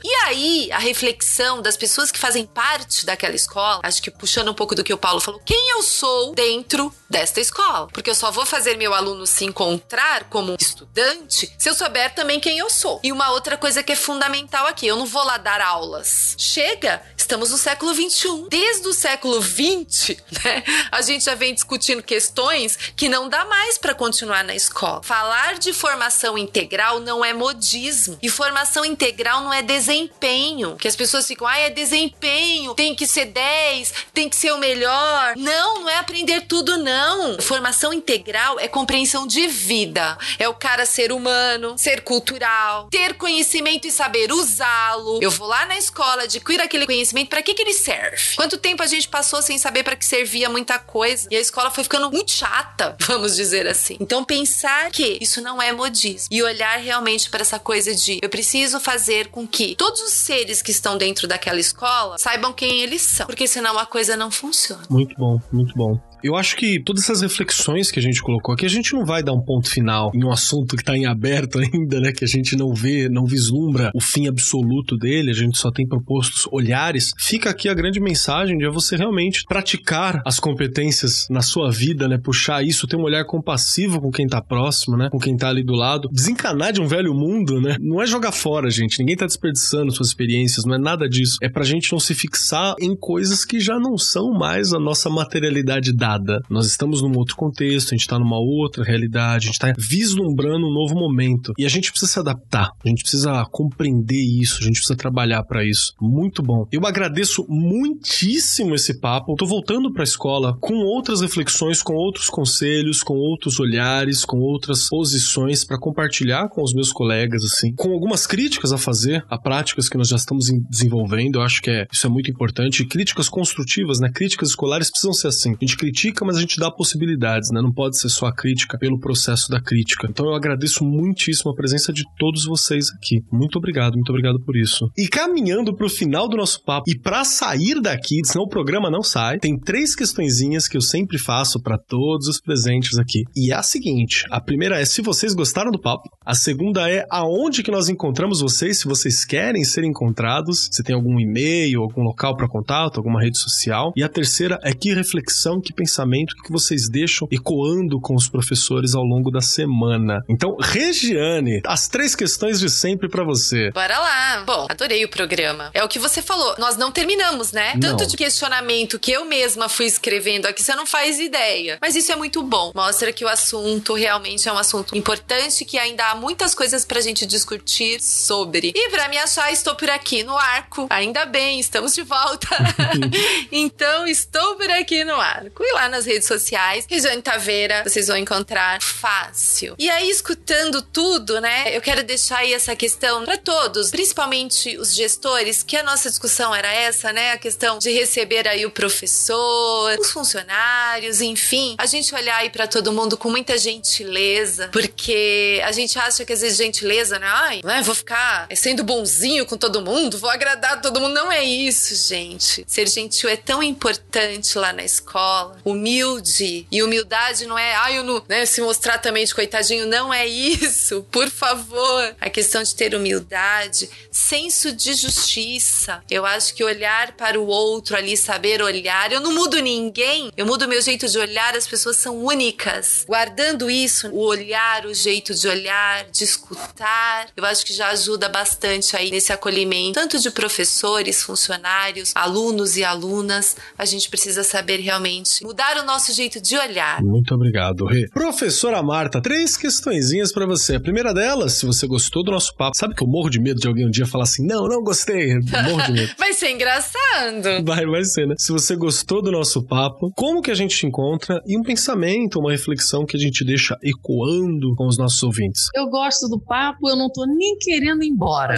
[0.04, 4.54] E aí, a reflexão das pessoas que fazem parte daquela escola, acho que puxando um
[4.54, 7.88] pouco do que o Paulo falou, quem eu sou dentro desta escola?
[7.88, 12.40] Porque eu só vou fazer meu aluno se encontrar como estudante se eu souber também
[12.40, 13.00] quem eu sou.
[13.02, 16.34] E uma outra coisa que é fundamental aqui, eu não vou lá dar aulas.
[16.38, 18.48] Chega, estamos no século 21.
[18.48, 23.78] Desde o século 20, né, a gente já vem discutindo questões que não dá mais
[23.78, 25.02] para continuar na escola.
[25.02, 28.18] Falar de formação integral não é modismo.
[28.22, 30.76] E formação integral não é desempenho.
[30.76, 34.58] Que as pessoas ficam, ah, é desempenho, tem que ser 10, tem que ser o
[34.58, 35.34] melhor.
[35.36, 37.40] Não, não é aprender tudo, não.
[37.40, 40.18] Formação integral é compreensão de vida.
[40.38, 45.18] É o cara ser humano, ser cultural, ter conhecimento e saber usá-lo.
[45.22, 48.36] Eu vou lá na escola, adquiro aquele conhecimento, para que, que ele serve?
[48.36, 51.28] Quanto tempo a gente passou sem saber para que servia muita coisa?
[51.30, 53.96] E a escola foi ficando muito chata, vamos dizer assim.
[54.00, 58.28] Então, pensar que isso não é modismo e olhar realmente para essa coisa de eu
[58.28, 63.02] preciso fazer com que todos os seres que estão dentro daquela escola saibam quem eles
[63.02, 64.82] são, porque senão a coisa não funciona.
[64.88, 66.00] Muito bom, muito bom.
[66.22, 69.22] Eu acho que todas essas reflexões que a gente colocou aqui, a gente não vai
[69.22, 72.12] dar um ponto final em um assunto que está em aberto ainda, né?
[72.12, 75.86] Que a gente não vê, não vislumbra o fim absoluto dele, a gente só tem
[75.86, 77.10] propostos olhares.
[77.18, 82.18] Fica aqui a grande mensagem de você realmente praticar as competências na sua vida, né?
[82.22, 85.08] Puxar isso, ter um olhar compassivo com quem está próximo, né?
[85.10, 86.08] Com quem está ali do lado.
[86.12, 87.76] Desencanar de um velho mundo, né?
[87.80, 88.98] Não é jogar fora, gente.
[89.00, 91.36] Ninguém está desperdiçando suas experiências, não é nada disso.
[91.42, 95.10] É pra gente não se fixar em coisas que já não são mais a nossa
[95.10, 96.11] materialidade dada
[96.48, 100.66] nós estamos num outro contexto, a gente está numa outra realidade, a gente está vislumbrando
[100.66, 101.52] um novo momento.
[101.58, 105.42] E a gente precisa se adaptar, a gente precisa compreender isso, a gente precisa trabalhar
[105.44, 105.92] para isso.
[106.00, 106.66] Muito bom.
[106.70, 109.32] Eu agradeço muitíssimo esse papo.
[109.32, 114.38] Estou voltando para a escola com outras reflexões, com outros conselhos, com outros olhares, com
[114.38, 119.38] outras posições para compartilhar com os meus colegas, assim, com algumas críticas a fazer a
[119.38, 121.36] práticas que nós já estamos desenvolvendo.
[121.36, 122.84] Eu acho que é, isso é muito importante.
[122.84, 124.10] Críticas construtivas, né?
[124.12, 125.52] Críticas escolares precisam ser assim.
[125.52, 127.60] A gente critica critica, mas a gente dá possibilidades, né?
[127.60, 130.08] Não pode ser só a crítica pelo processo da crítica.
[130.10, 133.22] Então eu agradeço muitíssimo a presença de todos vocês aqui.
[133.30, 134.90] Muito obrigado, muito obrigado por isso.
[134.98, 139.02] E caminhando pro final do nosso papo e para sair daqui, senão o programa não
[139.02, 143.22] sai, tem três questõezinhas que eu sempre faço para todos os presentes aqui.
[143.36, 147.06] E é a seguinte: a primeira é se vocês gostaram do papo, a segunda é
[147.10, 152.02] aonde que nós encontramos vocês, se vocês querem ser encontrados, se tem algum e-mail, algum
[152.02, 153.92] local para contato, alguma rede social.
[153.96, 158.26] E a terceira é que reflexão, que pensamento pensamento que vocês deixam ecoando com os
[158.26, 160.24] professores ao longo da semana.
[160.26, 163.70] Então, Regiane, as três questões de sempre para você.
[163.72, 164.42] Bora lá.
[164.46, 165.70] Bom, adorei o programa.
[165.74, 166.54] É o que você falou.
[166.58, 167.74] Nós não terminamos, né?
[167.74, 167.80] Não.
[167.80, 171.78] Tanto de questionamento que eu mesma fui escrevendo aqui, você não faz ideia.
[171.80, 172.72] Mas isso é muito bom.
[172.74, 177.02] Mostra que o assunto realmente é um assunto importante, que ainda há muitas coisas pra
[177.02, 178.72] gente discutir sobre.
[178.74, 180.86] E para me achar, estou por aqui no arco.
[180.88, 182.48] Ainda bem, estamos de volta.
[183.52, 185.62] então, estou por aqui no arco.
[185.62, 186.86] E lá nas redes sociais.
[186.88, 189.74] Regiane Taveira, vocês vão encontrar fácil.
[189.78, 191.76] E aí, escutando tudo, né?
[191.76, 196.54] Eu quero deixar aí essa questão para todos, principalmente os gestores, que a nossa discussão
[196.54, 197.32] era essa, né?
[197.32, 201.74] A questão de receber aí o professor, os funcionários, enfim.
[201.78, 206.32] A gente olhar aí para todo mundo com muita gentileza, porque a gente acha que
[206.32, 207.26] às vezes gentileza, né?
[207.26, 207.82] Ai, né?
[207.82, 211.14] vou ficar sendo bonzinho com todo mundo, vou agradar todo mundo.
[211.14, 212.64] Não é isso, gente.
[212.66, 215.58] Ser gentil é tão importante lá na escola.
[215.64, 216.66] Humilde.
[216.70, 220.26] E humildade não é, ai, eu não, né, se mostrar também de coitadinho, não é
[220.26, 221.06] isso.
[221.10, 222.16] Por favor.
[222.20, 226.02] A questão de ter humildade, senso de justiça.
[226.10, 229.12] Eu acho que olhar para o outro ali, saber olhar.
[229.12, 233.04] Eu não mudo ninguém, eu mudo meu jeito de olhar, as pessoas são únicas.
[233.06, 238.28] Guardando isso, o olhar, o jeito de olhar, de escutar, eu acho que já ajuda
[238.28, 243.56] bastante aí nesse acolhimento, tanto de professores, funcionários, alunos e alunas.
[243.76, 247.02] A gente precisa saber realmente mudar o nosso jeito de olhar.
[247.02, 248.08] Muito obrigado, Rê.
[248.08, 250.76] Professora Marta, três questõezinhas para você.
[250.76, 253.60] A primeira delas, se você gostou do nosso papo, sabe que eu morro de medo
[253.60, 255.34] de alguém um dia falar assim: não, não gostei.
[255.34, 256.12] Morro de medo.
[256.18, 257.64] vai ser engraçado.
[257.64, 258.34] Vai, vai ser, né?
[258.38, 262.38] Se você gostou do nosso papo, como que a gente te encontra e um pensamento,
[262.38, 265.68] uma reflexão que a gente deixa ecoando com os nossos ouvintes.
[265.74, 268.54] Eu gosto do papo, eu não tô nem querendo ir embora.